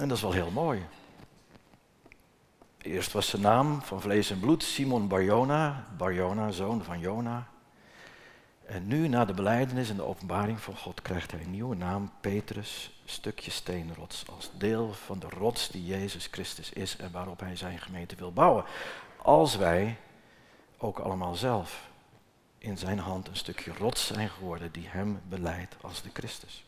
En 0.00 0.08
dat 0.08 0.16
is 0.16 0.22
wel 0.22 0.32
heel 0.32 0.50
mooi. 0.50 0.86
Eerst 2.78 3.12
was 3.12 3.28
zijn 3.28 3.42
naam 3.42 3.82
van 3.82 4.00
vlees 4.00 4.30
en 4.30 4.40
bloed 4.40 4.62
Simon 4.62 5.08
Barjona, 5.08 5.86
Barjona, 5.96 6.50
zoon 6.50 6.84
van 6.84 7.00
Jona. 7.00 7.48
En 8.66 8.86
nu, 8.86 9.08
na 9.08 9.24
de 9.24 9.34
beleidenis 9.34 9.90
en 9.90 9.96
de 9.96 10.02
openbaring 10.02 10.60
van 10.60 10.76
God, 10.76 11.02
krijgt 11.02 11.30
hij 11.30 11.40
een 11.40 11.50
nieuwe 11.50 11.76
naam, 11.76 12.12
Petrus, 12.20 13.00
stukje 13.04 13.50
steenrots, 13.50 14.24
als 14.36 14.50
deel 14.58 14.92
van 14.92 15.18
de 15.18 15.28
rots 15.28 15.68
die 15.68 15.84
Jezus 15.84 16.28
Christus 16.30 16.72
is 16.72 16.96
en 16.96 17.12
waarop 17.12 17.40
hij 17.40 17.56
zijn 17.56 17.78
gemeente 17.78 18.16
wil 18.16 18.32
bouwen. 18.32 18.64
Als 19.22 19.56
wij 19.56 19.96
ook 20.78 20.98
allemaal 20.98 21.34
zelf 21.34 21.88
in 22.58 22.78
zijn 22.78 22.98
hand 22.98 23.28
een 23.28 23.36
stukje 23.36 23.72
rots 23.78 24.06
zijn 24.06 24.28
geworden 24.28 24.72
die 24.72 24.86
hem 24.86 25.20
beleidt 25.28 25.76
als 25.80 26.02
de 26.02 26.10
Christus. 26.12 26.65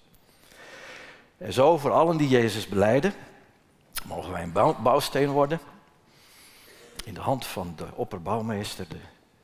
En 1.39 1.53
zo 1.53 1.79
voor 1.79 1.93
allen 1.93 2.17
die 2.17 2.29
Jezus 2.29 2.69
beleiden, 2.69 3.15
mogen 4.05 4.33
wij 4.33 4.43
een 4.43 4.83
bouwsteen 4.83 5.29
worden 5.29 5.61
in 7.05 7.15
de 7.15 7.21
hand 7.21 7.47
van 7.47 7.73
de 7.77 7.87
opperbouwmeester, 7.95 8.87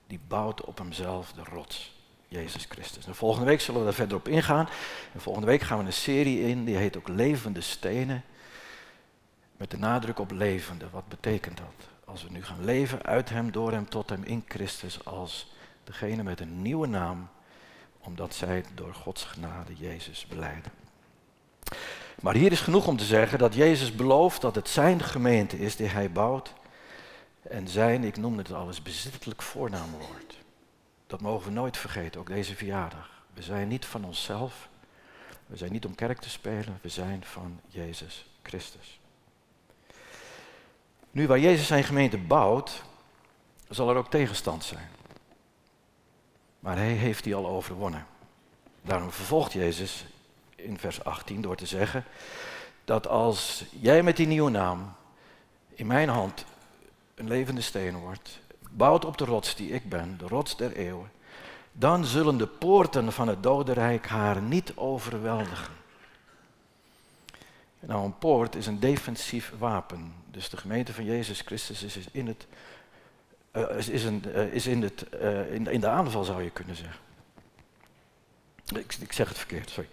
die 0.07 0.21
bouwt 0.29 0.61
op 0.61 0.79
hemzelf 0.79 1.33
de 1.33 1.43
rots. 1.45 1.93
Jezus 2.29 2.67
Christus. 2.69 3.07
En 3.07 3.15
volgende 3.15 3.47
week 3.47 3.61
zullen 3.61 3.81
we 3.81 3.87
daar 3.87 3.95
verder 3.95 4.17
op 4.17 4.29
ingaan. 4.29 4.69
En 5.13 5.21
volgende 5.21 5.47
week 5.47 5.61
gaan 5.61 5.79
we 5.79 5.85
een 5.85 5.93
serie 5.93 6.49
in, 6.49 6.65
die 6.65 6.77
heet 6.77 6.97
ook 6.97 7.09
Levende 7.09 7.61
Stenen. 7.61 8.25
Met 9.57 9.71
de 9.71 9.79
nadruk 9.79 10.19
op 10.19 10.31
levende. 10.31 10.91
Wat 10.91 11.09
betekent 11.09 11.57
dat? 11.57 11.89
Als 12.05 12.23
we 12.23 12.31
nu 12.31 12.45
gaan 12.45 12.65
leven 12.65 13.03
uit 13.03 13.29
Hem, 13.29 13.53
door 13.53 13.73
Hem, 13.73 13.89
tot 13.89 14.11
Hem, 14.11 14.23
in 14.23 14.45
Christus, 14.49 15.05
als 15.05 15.53
degene 15.85 16.23
met 16.23 16.41
een 16.41 16.63
nieuwe 16.63 16.87
naam, 16.87 17.29
omdat 18.01 18.35
zij 18.35 18.65
door 18.75 18.95
Gods 18.95 19.25
genade 19.25 19.77
Jezus 19.77 20.27
beleiden. 20.27 20.84
Maar 22.21 22.35
hier 22.35 22.53
is 22.53 22.61
genoeg 22.61 22.87
om 22.87 22.97
te 22.97 23.05
zeggen 23.05 23.39
dat 23.39 23.55
Jezus 23.55 23.95
belooft 23.95 24.41
dat 24.41 24.55
het 24.55 24.69
Zijn 24.69 25.03
gemeente 25.03 25.59
is 25.59 25.77
die 25.77 25.87
Hij 25.87 26.11
bouwt. 26.13 26.53
En 27.43 27.69
Zijn, 27.69 28.05
ik 28.05 28.17
noem 28.17 28.39
het 28.39 28.53
al 28.53 28.67
eens, 28.67 28.83
bezittelijk 28.83 29.43
voornaamwoord. 29.43 30.39
Dat 31.07 31.21
mogen 31.21 31.47
we 31.47 31.53
nooit 31.53 31.77
vergeten, 31.77 32.21
ook 32.21 32.27
deze 32.27 32.57
verjaardag. 32.57 33.11
We 33.35 33.43
zijn 33.43 33.69
niet 33.69 33.87
van 33.87 34.05
onszelf. 34.05 34.69
We 35.47 35.57
zijn 35.57 35.73
niet 35.73 35.85
om 35.85 35.95
kerk 35.95 36.21
te 36.21 36.31
spelen. 36.31 36.79
We 36.83 36.89
zijn 36.89 37.25
van 37.25 37.61
Jezus 37.69 38.27
Christus. 38.43 39.01
Nu, 41.11 41.27
waar 41.27 41.39
Jezus 41.39 41.67
zijn 41.67 41.85
gemeente 41.85 42.19
bouwt, 42.19 42.83
zal 43.69 43.91
er 43.91 43.97
ook 43.97 44.11
tegenstand 44.11 44.65
zijn. 44.65 44.89
Maar 46.61 46.77
hij 46.77 46.93
heeft 46.93 47.25
die 47.25 47.35
al 47.35 47.47
overwonnen. 47.47 48.07
Daarom 48.83 49.11
vervolgt 49.11 49.53
Jezus 49.53 50.05
in 50.57 50.79
vers 50.79 51.05
18 51.05 51.41
door 51.41 51.57
te 51.57 51.67
zeggen 51.67 52.05
dat 52.85 53.09
als 53.09 53.65
jij 53.81 54.03
met 54.03 54.17
die 54.17 54.27
nieuwe 54.27 54.51
naam 54.51 54.95
in 55.75 55.87
mijn 55.87 56.09
hand 56.09 56.45
een 57.15 57.29
levende 57.29 57.61
steen 57.61 57.97
wordt, 57.97 58.41
bouwt 58.71 59.05
op 59.05 59.19
de 59.19 59.25
rots 59.25 59.57
die 59.57 59.71
ik 59.71 59.89
ben, 59.89 60.19
de 60.19 60.27
rots 60.27 60.57
der 60.57 60.73
eeuwen, 60.73 61.11
dan 61.73 62.05
zullen 62.05 62.37
de 62.37 62.47
poorten 62.47 63.13
van 63.13 63.29
het 63.29 63.43
dodenrijk 63.43 64.07
haar 64.07 64.43
niet 64.43 64.73
overweldigen. 64.77 65.73
Nou, 67.81 68.05
een 68.05 68.19
poort 68.19 68.55
is 68.55 68.67
een 68.67 68.81
defensief 68.81 69.53
wapen. 69.59 70.15
Dus 70.31 70.49
de 70.49 70.57
gemeente 70.57 70.93
van 70.93 71.05
Jezus 71.05 71.41
Christus 71.41 71.83
is 71.83 72.07
in, 72.13 72.27
het, 72.27 72.47
is, 73.77 73.89
is 73.89 74.05
in, 74.67 74.83
het, 74.83 75.07
in, 75.71 75.81
de 75.81 75.89
aanval, 75.89 76.25
zou 76.25 76.43
je 76.43 76.51
kunnen 76.51 76.77
zeggen. 76.77 77.01
Ik, 78.75 78.95
ik 79.01 79.13
zeg 79.13 79.29
het 79.29 79.39
verkeerd, 79.39 79.71
sorry. 79.71 79.89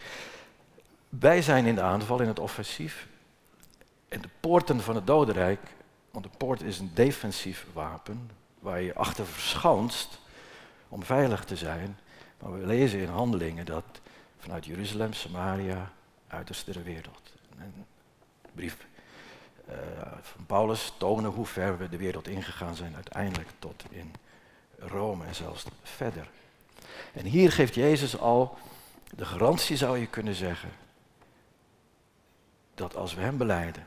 Wij 1.19 1.41
zijn 1.41 1.65
in 1.65 1.76
de 1.76 1.82
aanval, 1.82 2.21
in 2.21 2.28
het 2.28 2.39
offensief. 2.39 3.08
En 4.08 4.21
de 4.21 4.30
poorten 4.39 4.82
van 4.82 4.95
het 4.95 5.08
dodenrijk, 5.08 5.60
want 6.12 6.26
een 6.26 6.38
poort 6.38 6.62
is 6.62 6.80
een 6.80 6.91
defensief 6.93 7.65
wapen, 7.74 8.30
waar 8.60 8.82
je 8.82 8.95
achter 8.95 9.26
verschanst 9.26 10.19
om 10.89 11.04
veilig 11.04 11.45
te 11.45 11.56
zijn. 11.56 11.97
Maar 12.39 12.60
we 12.60 12.65
lezen 12.65 13.00
in 13.00 13.10
handelingen 13.10 13.65
dat 13.65 13.84
vanuit 14.38 14.65
Jeruzalem, 14.65 15.13
Samaria, 15.13 15.91
uiterste 16.28 16.71
der 16.71 16.84
wereld. 16.84 17.32
Een 17.58 17.86
brief 18.54 18.78
uh, 19.69 19.76
van 20.21 20.45
Paulus 20.45 20.93
tonen 20.97 21.32
hoe 21.32 21.45
ver 21.45 21.78
we 21.78 21.89
de 21.89 21.97
wereld 21.97 22.28
ingegaan 22.28 22.76
zijn, 22.76 22.95
uiteindelijk 22.95 23.50
tot 23.60 23.84
in 23.89 24.12
Rome 24.78 25.26
en 25.26 25.36
zelfs 25.36 25.65
verder. 25.84 26.30
En 27.13 27.26
hier 27.26 27.52
geeft 27.52 27.76
Jezus 27.76 28.19
al 28.19 28.58
de 29.15 29.26
garantie, 29.26 29.78
zou 29.78 29.97
je 29.97 30.08
kunnen 30.08 30.36
zeggen, 30.36 30.69
dat 32.82 32.96
als 32.96 33.13
we 33.13 33.22
Hem 33.22 33.38
beleiden 33.38 33.86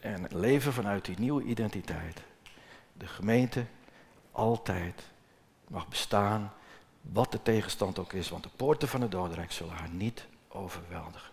en 0.00 0.26
leven 0.30 0.72
vanuit 0.72 1.04
die 1.04 1.18
nieuwe 1.18 1.42
identiteit, 1.42 2.22
de 2.92 3.06
gemeente 3.06 3.64
altijd 4.32 5.02
mag 5.68 5.88
bestaan, 5.88 6.52
wat 7.00 7.32
de 7.32 7.42
tegenstand 7.42 7.98
ook 7.98 8.12
is, 8.12 8.28
want 8.28 8.42
de 8.42 8.48
poorten 8.56 8.88
van 8.88 9.00
het 9.00 9.10
dodenrijk 9.10 9.52
zullen 9.52 9.74
haar 9.74 9.88
niet 9.88 10.26
overweldigen. 10.48 11.32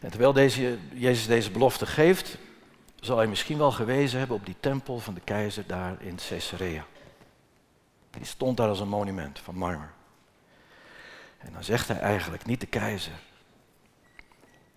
En 0.00 0.10
terwijl 0.10 0.32
deze, 0.32 0.78
Jezus 0.92 1.26
deze 1.26 1.50
belofte 1.50 1.86
geeft, 1.86 2.38
zal 3.00 3.16
hij 3.16 3.26
misschien 3.26 3.58
wel 3.58 3.72
gewezen 3.72 4.18
hebben 4.18 4.36
op 4.36 4.46
die 4.46 4.56
tempel 4.60 4.98
van 4.98 5.14
de 5.14 5.20
keizer 5.20 5.66
daar 5.66 6.02
in 6.02 6.16
Caesarea. 6.28 6.86
Die 8.10 8.24
stond 8.24 8.56
daar 8.56 8.68
als 8.68 8.80
een 8.80 8.88
monument 8.88 9.38
van 9.38 9.54
marmer. 9.54 9.92
En 11.38 11.52
dan 11.52 11.64
zegt 11.64 11.88
hij 11.88 11.98
eigenlijk 11.98 12.46
niet 12.46 12.60
de 12.60 12.66
keizer. 12.66 13.12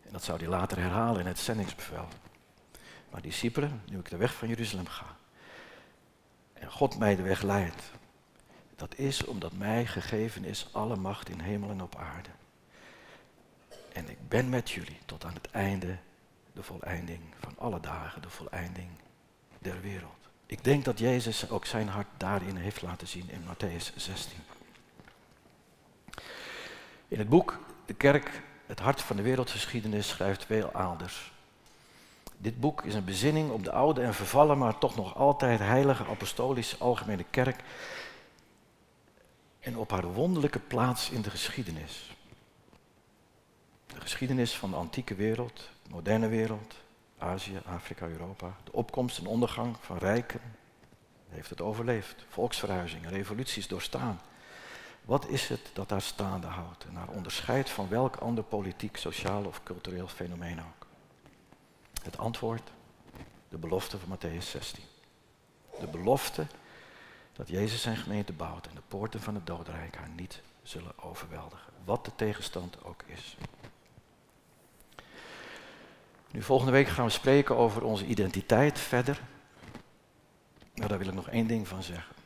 En 0.07 0.13
dat 0.13 0.23
zou 0.23 0.39
hij 0.39 0.47
later 0.47 0.77
herhalen 0.77 1.21
in 1.21 1.27
het 1.27 1.39
zendingsbevel. 1.39 2.07
Maar 3.09 3.21
discipelen, 3.21 3.81
nu 3.89 3.99
ik 3.99 4.09
de 4.09 4.17
weg 4.17 4.33
van 4.33 4.47
Jeruzalem 4.47 4.87
ga, 4.87 5.15
en 6.53 6.71
God 6.71 6.97
mij 6.97 7.15
de 7.15 7.21
weg 7.21 7.41
leidt, 7.41 7.91
dat 8.75 8.97
is 8.97 9.25
omdat 9.25 9.53
mij 9.53 9.85
gegeven 9.85 10.43
is 10.43 10.69
alle 10.71 10.95
macht 10.95 11.29
in 11.29 11.39
hemel 11.39 11.69
en 11.69 11.81
op 11.81 11.95
aarde. 11.95 12.29
En 13.93 14.09
ik 14.09 14.27
ben 14.27 14.49
met 14.49 14.71
jullie 14.71 14.99
tot 15.05 15.25
aan 15.25 15.33
het 15.33 15.51
einde, 15.51 15.97
de 16.53 16.63
voleinding 16.63 17.21
van 17.39 17.53
alle 17.57 17.79
dagen, 17.79 18.21
de 18.21 18.29
voleinding 18.29 18.89
der 19.59 19.81
wereld. 19.81 20.27
Ik 20.45 20.63
denk 20.63 20.85
dat 20.85 20.99
Jezus 20.99 21.49
ook 21.49 21.65
zijn 21.65 21.87
hart 21.87 22.07
daarin 22.17 22.55
heeft 22.55 22.81
laten 22.81 23.07
zien 23.07 23.29
in 23.29 23.41
Matthäus 23.41 23.95
16. 23.95 24.39
In 27.07 27.19
het 27.19 27.29
boek 27.29 27.59
De 27.85 27.93
Kerk, 27.93 28.41
het 28.67 28.79
hart 28.79 29.01
van 29.01 29.15
de 29.15 29.21
wereldgeschiedenis, 29.21 30.07
schrijft 30.07 30.47
Weel 30.47 30.73
Aalders. 30.73 31.31
Dit 32.37 32.59
boek 32.59 32.83
is 32.83 32.93
een 32.93 33.05
bezinning 33.05 33.51
op 33.51 33.63
de 33.63 33.71
oude 33.71 34.01
en 34.01 34.13
vervallen, 34.13 34.57
maar 34.57 34.77
toch 34.77 34.95
nog 34.95 35.15
altijd 35.15 35.59
heilige 35.59 36.05
apostolische 36.05 36.77
algemene 36.77 37.25
kerk 37.29 37.63
en 39.59 39.77
op 39.77 39.91
haar 39.91 40.13
wonderlijke 40.13 40.59
plaats 40.59 41.09
in 41.09 41.21
de 41.21 41.29
geschiedenis. 41.29 42.15
De 43.87 44.01
geschiedenis 44.01 44.55
van 44.55 44.69
de 44.69 44.75
antieke 44.75 45.15
wereld, 45.15 45.69
de 45.83 45.89
moderne 45.89 46.27
wereld, 46.27 46.75
Azië, 47.17 47.59
Afrika, 47.65 48.07
Europa. 48.07 48.55
De 48.63 48.73
opkomst 48.73 49.17
en 49.17 49.25
ondergang 49.25 49.75
van 49.81 49.97
rijken. 49.97 50.41
Heeft 51.29 51.49
het 51.49 51.61
overleefd. 51.61 52.25
Volksverhuizingen, 52.29 53.09
revoluties 53.09 53.67
doorstaan. 53.67 54.21
Wat 55.07 55.27
is 55.27 55.47
het 55.47 55.69
dat 55.73 55.89
daar 55.89 56.01
staande 56.01 56.47
houdt 56.47 56.85
en 56.85 56.95
haar 56.95 57.07
onderscheidt 57.07 57.69
van 57.69 57.89
welk 57.89 58.15
ander 58.15 58.43
politiek, 58.43 58.97
sociaal 58.97 59.45
of 59.45 59.63
cultureel 59.63 60.07
fenomeen 60.07 60.59
ook? 60.59 60.87
Het 62.03 62.17
antwoord, 62.17 62.71
de 63.49 63.57
belofte 63.57 63.97
van 63.99 64.17
Matthäus 64.17 64.43
16. 64.43 64.83
De 65.79 65.87
belofte 65.87 66.47
dat 67.33 67.47
Jezus 67.47 67.81
zijn 67.81 67.97
gemeente 67.97 68.33
bouwt 68.33 68.67
en 68.67 68.75
de 68.75 68.81
poorten 68.87 69.21
van 69.21 69.35
het 69.35 69.45
dodenrijk 69.45 69.95
haar 69.95 70.09
niet 70.09 70.41
zullen 70.63 70.99
overweldigen. 71.03 71.73
Wat 71.85 72.05
de 72.05 72.11
tegenstand 72.15 72.83
ook 72.83 73.03
is. 73.05 73.37
Nu, 76.31 76.41
volgende 76.41 76.71
week 76.71 76.87
gaan 76.87 77.05
we 77.05 77.11
spreken 77.11 77.55
over 77.55 77.83
onze 77.83 78.05
identiteit 78.05 78.79
verder. 78.79 79.21
Nou, 80.73 80.89
daar 80.89 80.97
wil 80.97 81.07
ik 81.07 81.13
nog 81.13 81.29
één 81.29 81.47
ding 81.47 81.67
van 81.67 81.83
zeggen. 81.83 82.16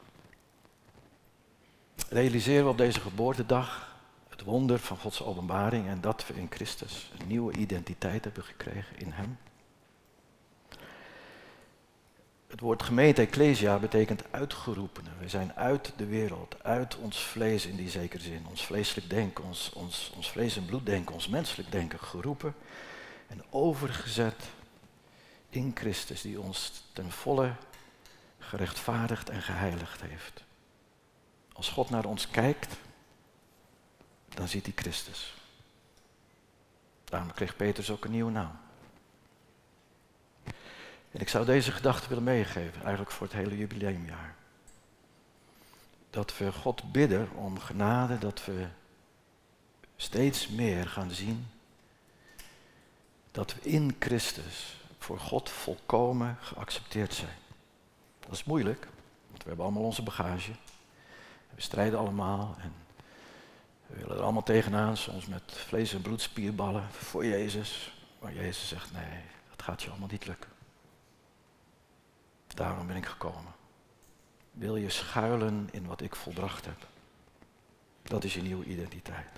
Realiseren 2.12 2.64
we 2.64 2.70
op 2.70 2.78
deze 2.78 3.00
geboortedag 3.00 3.96
het 4.30 4.42
wonder 4.42 4.80
van 4.80 4.98
Gods 4.98 5.24
openbaring 5.24 5.88
en 5.88 6.02
dat 6.02 6.28
we 6.28 6.34
in 6.34 6.48
Christus 6.50 7.12
een 7.20 7.28
nieuwe 7.28 7.54
identiteit 7.54 8.24
hebben 8.24 8.44
gekregen 8.44 9.00
in 9.00 9.12
Hem. 9.12 9.38
Het 12.48 12.60
woord 12.60 12.84
gemeente, 12.84 13.22
ecclesia, 13.22 13.78
betekent 13.78 14.24
uitgeroepene. 14.32 15.10
We 15.20 15.30
zijn 15.30 15.54
uit 15.54 15.94
de 15.98 16.06
wereld, 16.06 16.64
uit 16.64 16.98
ons 16.98 17.20
vlees 17.20 17.66
in 17.66 17.76
die 17.76 17.90
zekere 17.90 18.24
zin. 18.24 18.46
Ons 18.50 18.66
vleeselijk 18.66 19.10
denken, 19.10 19.44
ons, 19.44 19.72
ons, 19.74 20.12
ons 20.16 20.32
vlees 20.32 20.58
en 20.58 20.66
bloed 20.66 20.86
denken, 20.86 21.14
ons 21.14 21.28
menselijk 21.28 21.72
denken 21.72 22.00
geroepen 22.00 22.56
en 23.28 23.44
overgezet 23.50 24.50
in 25.50 25.72
Christus 25.76 26.22
die 26.22 26.42
ons 26.42 26.84
ten 26.94 27.12
volle 27.12 27.54
gerechtvaardigd 28.40 29.30
en 29.30 29.42
geheiligd 29.42 30.02
heeft. 30.02 30.44
Als 31.62 31.70
God 31.70 31.90
naar 31.90 32.06
ons 32.06 32.30
kijkt, 32.30 32.76
dan 34.30 34.48
ziet 34.48 34.66
hij 34.66 34.74
Christus. 34.76 35.34
Daarom 37.04 37.34
kreeg 37.34 37.56
Petrus 37.56 37.90
ook 37.90 38.06
een 38.06 38.12
nieuwe 38.12 38.32
naam. 38.32 38.60
En 41.12 41.20
ik 41.20 41.30
zou 41.30 41.46
deze 41.46 41.72
gedachte 41.72 42.08
willen 42.08 42.24
meegeven, 42.24 42.82
eigenlijk 42.82 43.12
voor 43.12 43.28
het 43.28 43.36
hele 43.36 43.58
jubileumjaar. 43.58 44.36
Dat 46.10 46.38
we 46.38 46.52
God 46.52 46.92
bidden 46.92 47.32
om 47.32 47.60
genade, 47.60 48.18
dat 48.18 48.46
we 48.46 48.68
steeds 49.96 50.48
meer 50.48 50.88
gaan 50.88 51.12
zien 51.12 51.48
dat 53.32 53.54
we 53.54 53.70
in 53.70 53.96
Christus 54.00 54.78
voor 54.98 55.20
God 55.20 55.50
volkomen 55.50 56.38
geaccepteerd 56.42 57.14
zijn. 57.14 57.38
Dat 58.20 58.32
is 58.32 58.44
moeilijk, 58.44 58.88
want 59.30 59.44
we 59.44 59.48
hebben 59.48 59.66
allemaal 59.66 59.84
onze 59.84 60.04
bagage. 60.04 60.52
We 61.62 61.68
strijden 61.68 62.00
allemaal 62.00 62.56
en 62.60 62.74
we 63.88 63.96
willen 63.96 64.16
er 64.16 64.24
allemaal 64.24 64.44
tegenaan, 64.44 64.98
soms 64.98 65.26
met 65.26 65.42
vlees- 65.46 65.94
en 65.94 66.02
bloedspierballen 66.02 66.92
voor 66.92 67.26
Jezus. 67.26 67.94
Maar 68.20 68.34
Jezus 68.34 68.68
zegt 68.68 68.92
nee, 68.92 69.22
dat 69.50 69.62
gaat 69.62 69.82
je 69.82 69.90
allemaal 69.90 70.08
niet 70.12 70.26
lukken. 70.26 70.50
Daarom 72.48 72.88
ben 72.88 72.96
ik 72.96 73.06
gekomen. 73.06 73.54
Wil 74.52 74.76
je 74.76 74.90
schuilen 74.90 75.70
in 75.72 75.86
wat 75.86 76.02
ik 76.02 76.16
volbracht 76.16 76.66
heb? 76.66 76.88
Dat 78.04 78.24
is 78.24 78.34
je 78.34 78.42
nieuwe 78.42 78.66
identiteit. 78.66 79.32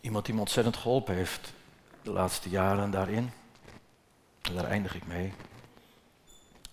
Iemand 0.00 0.24
die 0.24 0.34
me 0.34 0.40
ontzettend 0.40 0.76
geholpen 0.76 1.14
heeft 1.14 1.52
de 2.02 2.12
laatste 2.12 2.48
jaren 2.48 2.90
daarin, 2.90 3.30
daar 4.40 4.64
eindig 4.64 4.94
ik 4.94 5.06
mee, 5.06 5.32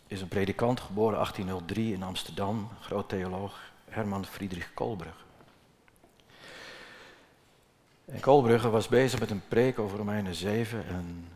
is 0.10 0.22
een 0.22 0.28
predikant 0.28 0.80
geboren 0.80 1.14
1803 1.14 1.94
in 1.94 2.04
Amsterdam, 2.04 2.70
groot 2.82 3.10
theoloog, 3.10 3.72
Herman 3.90 4.26
Friedrich 4.26 4.74
Koolbrugge. 4.74 5.24
En 8.06 8.20
Koolbrugge 8.20 8.70
was 8.70 8.88
bezig 8.88 9.20
met 9.20 9.30
een 9.30 9.48
preek 9.48 9.80
over 9.80 9.98
Romeinen 9.98 10.36
7 10.36 10.88
en 10.88 11.28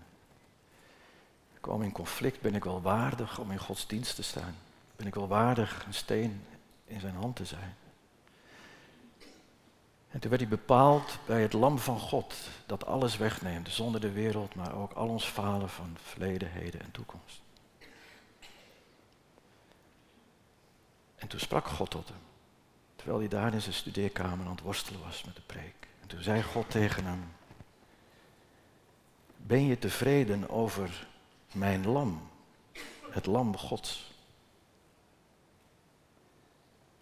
kwam 1.60 1.82
in 1.82 1.92
conflict, 1.92 2.42
ben 2.42 2.56
ik 2.56 2.64
wel 2.64 2.82
waardig 2.82 3.40
om 3.40 3.52
in 3.52 3.60
Gods 3.60 3.88
dienst 3.88 4.16
te 4.16 4.24
staan? 4.24 4.56
Ben 4.96 5.08
ik 5.08 5.16
wel 5.16 5.28
waardig 5.28 5.86
een 5.86 5.94
steen 5.94 6.46
in 6.86 7.00
zijn 7.00 7.16
hand 7.16 7.36
te 7.36 7.46
zijn? 7.46 7.76
En 10.10 10.20
toen 10.20 10.30
werd 10.30 10.42
hij 10.42 10.50
bepaald 10.50 11.18
bij 11.26 11.42
het 11.42 11.54
lam 11.54 11.80
van 11.80 12.00
God, 12.00 12.36
dat 12.66 12.86
alles 12.86 13.18
wegneemt, 13.18 13.70
zonder 13.70 14.02
de 14.02 14.12
wereld, 14.12 14.56
maar 14.56 14.76
ook 14.76 14.94
al 14.94 15.08
ons 15.08 15.26
falen 15.26 15.70
van 15.70 15.98
verleden, 16.04 16.52
heden 16.52 16.82
en 16.82 16.92
toekomst. 16.92 17.43
En 21.24 21.30
toen 21.30 21.40
sprak 21.40 21.68
God 21.68 21.90
tot 21.90 22.08
hem, 22.08 22.18
terwijl 22.96 23.20
hij 23.20 23.28
daar 23.28 23.54
in 23.54 23.62
zijn 23.62 23.74
studeerkamer 23.74 24.46
aan 24.46 24.52
het 24.52 24.62
worstelen 24.62 25.02
was 25.02 25.24
met 25.24 25.36
de 25.36 25.42
preek. 25.42 25.88
En 26.02 26.08
toen 26.08 26.22
zei 26.22 26.44
God 26.44 26.70
tegen 26.70 27.06
hem, 27.06 27.34
ben 29.38 29.66
je 29.66 29.80
tevreden 29.80 30.50
over 30.50 31.08
mijn 31.52 31.88
lam, 31.88 32.30
het 33.10 33.26
lam 33.26 33.58
Gods? 33.58 34.12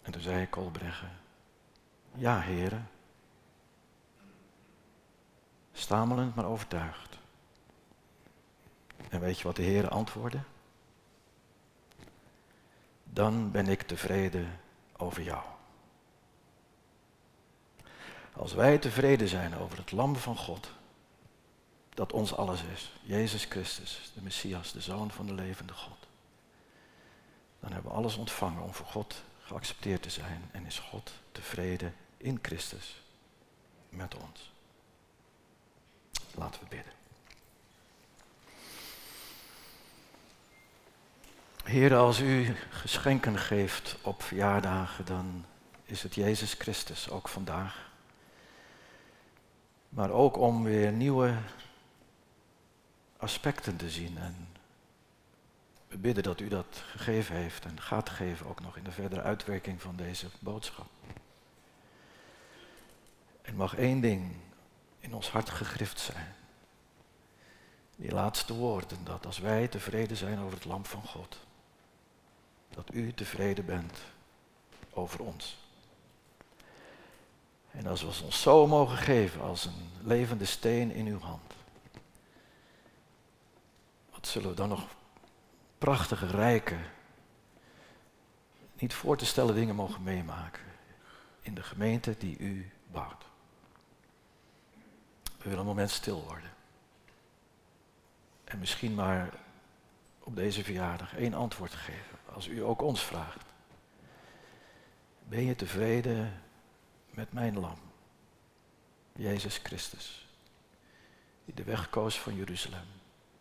En 0.02 0.12
toen 0.12 0.22
zei 0.22 0.48
Kolbregge, 0.48 1.06
ja 2.14 2.40
heren, 2.40 2.90
stamelend 5.72 6.34
maar 6.34 6.46
overtuigd. 6.46 7.18
En 9.08 9.20
weet 9.20 9.38
je 9.38 9.44
wat 9.44 9.56
de 9.56 9.62
Heer 9.62 9.88
antwoordde? 9.88 10.40
Dan 13.14 13.50
ben 13.50 13.68
ik 13.68 13.82
tevreden 13.82 14.60
over 14.96 15.22
jou. 15.22 15.42
Als 18.32 18.52
wij 18.52 18.78
tevreden 18.78 19.28
zijn 19.28 19.56
over 19.56 19.78
het 19.78 19.92
lam 19.92 20.16
van 20.16 20.36
God, 20.36 20.70
dat 21.94 22.12
ons 22.12 22.34
alles 22.34 22.62
is, 22.62 22.92
Jezus 23.02 23.44
Christus, 23.44 24.10
de 24.14 24.22
Messias, 24.22 24.72
de 24.72 24.80
Zoon 24.80 25.10
van 25.10 25.26
de 25.26 25.34
levende 25.34 25.72
God, 25.72 25.98
dan 27.60 27.72
hebben 27.72 27.90
we 27.90 27.96
alles 27.96 28.16
ontvangen 28.16 28.62
om 28.62 28.74
voor 28.74 28.86
God 28.86 29.22
geaccepteerd 29.40 30.02
te 30.02 30.10
zijn 30.10 30.48
en 30.52 30.66
is 30.66 30.78
God 30.78 31.12
tevreden 31.32 31.94
in 32.16 32.38
Christus 32.42 33.02
met 33.88 34.14
ons. 34.14 34.52
Laten 36.34 36.60
we 36.60 36.66
bidden. 36.68 37.01
Heer, 41.62 41.94
als 41.96 42.20
u 42.20 42.54
geschenken 42.70 43.38
geeft 43.38 43.96
op 44.02 44.22
verjaardagen, 44.22 45.04
dan 45.04 45.44
is 45.84 46.02
het 46.02 46.14
Jezus 46.14 46.54
Christus, 46.54 47.10
ook 47.10 47.28
vandaag. 47.28 47.90
Maar 49.88 50.10
ook 50.10 50.36
om 50.36 50.64
weer 50.64 50.92
nieuwe 50.92 51.34
aspecten 53.16 53.76
te 53.76 53.90
zien. 53.90 54.18
En 54.18 54.48
we 55.88 55.96
bidden 55.96 56.22
dat 56.22 56.40
u 56.40 56.48
dat 56.48 56.82
gegeven 56.86 57.36
heeft 57.36 57.64
en 57.64 57.80
gaat 57.80 58.10
geven, 58.10 58.46
ook 58.46 58.60
nog 58.60 58.76
in 58.76 58.84
de 58.84 58.92
verdere 58.92 59.22
uitwerking 59.22 59.82
van 59.82 59.96
deze 59.96 60.26
boodschap. 60.38 60.88
Er 63.42 63.54
mag 63.54 63.76
één 63.76 64.00
ding 64.00 64.36
in 64.98 65.14
ons 65.14 65.30
hart 65.30 65.50
gegrift 65.50 66.00
zijn. 66.00 66.34
Die 67.96 68.12
laatste 68.12 68.54
woorden, 68.54 69.04
dat 69.04 69.26
als 69.26 69.38
wij 69.38 69.68
tevreden 69.68 70.16
zijn 70.16 70.38
over 70.38 70.54
het 70.54 70.64
lam 70.64 70.84
van 70.84 71.02
God, 71.02 71.38
dat 72.74 72.94
u 72.94 73.14
tevreden 73.14 73.64
bent 73.64 73.98
over 74.90 75.20
ons. 75.20 75.56
En 77.70 77.86
als 77.86 78.00
we 78.00 78.24
ons 78.24 78.42
zo 78.42 78.66
mogen 78.66 78.96
geven 78.96 79.40
als 79.40 79.64
een 79.64 79.90
levende 80.02 80.44
steen 80.44 80.90
in 80.90 81.06
uw 81.06 81.20
hand, 81.20 81.52
wat 84.10 84.26
zullen 84.26 84.48
we 84.48 84.56
dan 84.56 84.68
nog 84.68 84.86
prachtige, 85.78 86.26
rijke, 86.26 86.76
niet 88.78 88.94
voor 88.94 89.16
te 89.16 89.26
stellen 89.26 89.54
dingen 89.54 89.74
mogen 89.74 90.02
meemaken 90.02 90.62
in 91.40 91.54
de 91.54 91.62
gemeente 91.62 92.16
die 92.18 92.38
u 92.38 92.70
bouwt. 92.90 93.24
We 95.22 95.48
willen 95.48 95.58
een 95.58 95.66
moment 95.66 95.90
stil 95.90 96.22
worden. 96.22 96.50
En 98.44 98.58
misschien 98.58 98.94
maar 98.94 99.30
op 100.18 100.36
deze 100.36 100.64
verjaardag 100.64 101.16
één 101.16 101.34
antwoord 101.34 101.72
geven. 101.72 102.18
Als 102.34 102.46
u 102.46 102.62
ook 102.62 102.82
ons 102.82 103.04
vraagt. 103.04 103.46
Ben 105.28 105.44
je 105.44 105.54
tevreden 105.54 106.42
met 107.10 107.32
mijn 107.32 107.58
lam? 107.58 107.78
Jezus 109.12 109.56
Christus. 109.56 110.26
Die 111.44 111.54
de 111.54 111.64
weg 111.64 111.90
koos 111.90 112.20
van 112.20 112.34
Jeruzalem. 112.34 112.86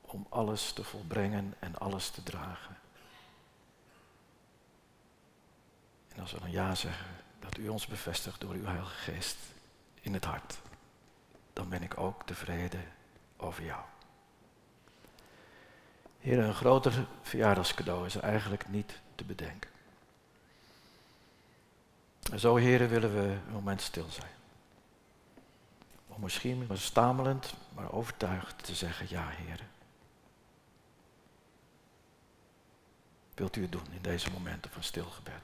Om 0.01 0.25
alles 0.29 0.73
te 0.73 0.83
volbrengen 0.83 1.53
en 1.59 1.77
alles 1.77 2.09
te 2.09 2.23
dragen. 2.23 2.77
En 6.07 6.21
als 6.21 6.31
we 6.31 6.39
dan 6.39 6.51
ja 6.51 6.75
zeggen, 6.75 7.07
dat 7.39 7.57
u 7.57 7.67
ons 7.67 7.87
bevestigt 7.87 8.41
door 8.41 8.53
uw 8.53 8.65
Heilige 8.65 9.11
Geest 9.11 9.37
in 10.01 10.13
het 10.13 10.25
hart 10.25 10.59
dan 11.53 11.69
ben 11.69 11.83
ik 11.83 11.97
ook 11.97 12.25
tevreden 12.25 12.83
over 13.37 13.63
jou. 13.63 13.83
Heer, 16.21 16.39
een 16.39 16.53
groter 16.53 17.05
verjaardagscadeau 17.21 18.05
is 18.05 18.15
er 18.15 18.23
eigenlijk 18.23 18.69
niet 18.69 18.99
te 19.15 19.23
bedenken. 19.23 19.69
En 22.31 22.39
zo, 22.39 22.55
heren, 22.55 22.89
willen 22.89 23.13
we 23.13 23.21
een 23.21 23.53
moment 23.53 23.81
stil 23.81 24.07
zijn. 24.09 24.31
Om 26.07 26.21
misschien 26.21 26.67
stamelend, 26.73 27.53
maar 27.73 27.91
overtuigd 27.91 28.63
te 28.63 28.75
zeggen, 28.75 29.05
ja, 29.09 29.27
heren. 29.29 29.67
Wilt 33.33 33.55
u 33.55 33.61
het 33.61 33.71
doen 33.71 33.87
in 33.91 34.01
deze 34.01 34.31
momenten 34.31 34.71
van 34.71 34.83
stilgebed? 34.83 35.41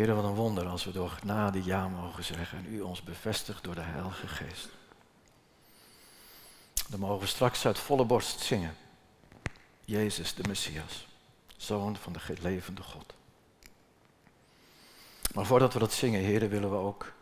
Heren, 0.00 0.14
wat 0.14 0.24
een 0.24 0.34
wonder 0.34 0.66
als 0.66 0.84
we 0.84 0.92
door 0.92 1.10
genade 1.10 1.64
ja 1.64 1.88
mogen 1.88 2.24
zeggen 2.24 2.58
en 2.58 2.74
u 2.74 2.80
ons 2.80 3.02
bevestigt 3.02 3.64
door 3.64 3.74
de 3.74 3.80
Heilige 3.80 4.28
Geest. 4.28 4.68
Dan 6.88 7.00
mogen 7.00 7.20
we 7.20 7.26
straks 7.26 7.66
uit 7.66 7.78
volle 7.78 8.04
borst 8.04 8.40
zingen. 8.40 8.76
Jezus 9.84 10.34
de 10.34 10.42
Messias, 10.48 11.06
Zoon 11.56 11.96
van 11.96 12.12
de 12.12 12.20
levende 12.40 12.82
God. 12.82 13.14
Maar 15.34 15.46
voordat 15.46 15.72
we 15.72 15.78
dat 15.78 15.92
zingen, 15.92 16.20
heren, 16.20 16.48
willen 16.48 16.70
we 16.70 16.76
ook 16.76 17.12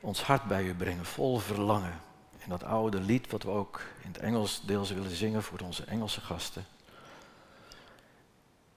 ons 0.00 0.22
hart 0.22 0.44
bij 0.44 0.64
u 0.64 0.74
brengen, 0.74 1.04
vol 1.04 1.38
verlangen. 1.38 2.00
In 2.38 2.48
dat 2.48 2.64
oude 2.64 3.00
lied 3.00 3.30
wat 3.30 3.42
we 3.42 3.50
ook 3.50 3.80
in 4.02 4.08
het 4.08 4.18
Engels 4.18 4.60
deels 4.64 4.90
willen 4.90 5.16
zingen 5.16 5.42
voor 5.42 5.60
onze 5.60 5.84
Engelse 5.84 6.20
gasten. 6.20 6.66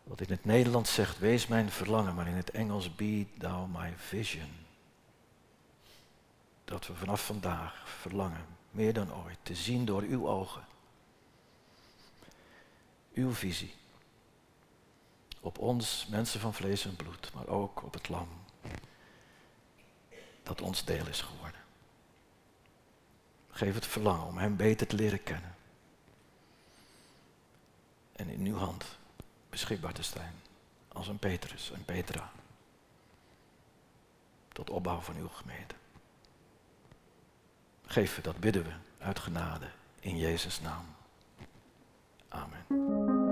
Wat 0.09 0.21
in 0.21 0.29
het 0.29 0.45
Nederlands 0.45 0.93
zegt, 0.93 1.19
wees 1.19 1.47
mijn 1.47 1.69
verlangen, 1.69 2.15
maar 2.15 2.27
in 2.27 2.35
het 2.35 2.51
Engels, 2.51 2.95
be 2.95 3.27
thou 3.37 3.67
my 3.67 3.93
vision. 3.97 4.49
Dat 6.65 6.87
we 6.87 6.95
vanaf 6.95 7.25
vandaag 7.25 7.89
verlangen, 7.99 8.45
meer 8.71 8.93
dan 8.93 9.13
ooit, 9.13 9.37
te 9.41 9.55
zien 9.55 9.85
door 9.85 10.01
uw 10.01 10.27
ogen. 10.27 10.65
Uw 13.13 13.33
visie. 13.33 13.73
Op 15.39 15.57
ons, 15.57 16.07
mensen 16.09 16.39
van 16.39 16.53
vlees 16.53 16.85
en 16.85 16.95
bloed, 16.95 17.31
maar 17.33 17.47
ook 17.47 17.83
op 17.83 17.93
het 17.93 18.09
lam. 18.09 18.27
Dat 20.43 20.61
ons 20.61 20.85
deel 20.85 21.07
is 21.07 21.21
geworden. 21.21 21.61
Geef 23.49 23.75
het 23.75 23.85
verlangen 23.85 24.25
om 24.25 24.37
Hem 24.37 24.55
beter 24.55 24.87
te 24.87 24.95
leren 24.95 25.23
kennen. 25.23 25.55
En 28.11 28.29
in 28.29 28.45
uw 28.45 28.57
hand 28.57 28.98
beschikbaar 29.49 29.93
te 29.93 30.03
zijn. 30.03 30.33
Als 30.87 31.07
een 31.07 31.19
Petrus 31.19 31.71
en 31.71 31.85
Petra. 31.85 32.31
Tot 34.53 34.69
opbouw 34.69 34.99
van 34.99 35.15
uw 35.15 35.27
gemeente. 35.27 35.75
Geef 37.85 38.21
dat 38.21 38.39
bidden 38.39 38.63
we 38.63 38.73
uit 38.99 39.19
genade 39.19 39.67
in 39.99 40.17
Jezus' 40.17 40.61
naam. 40.61 40.85
Amen. 42.27 43.28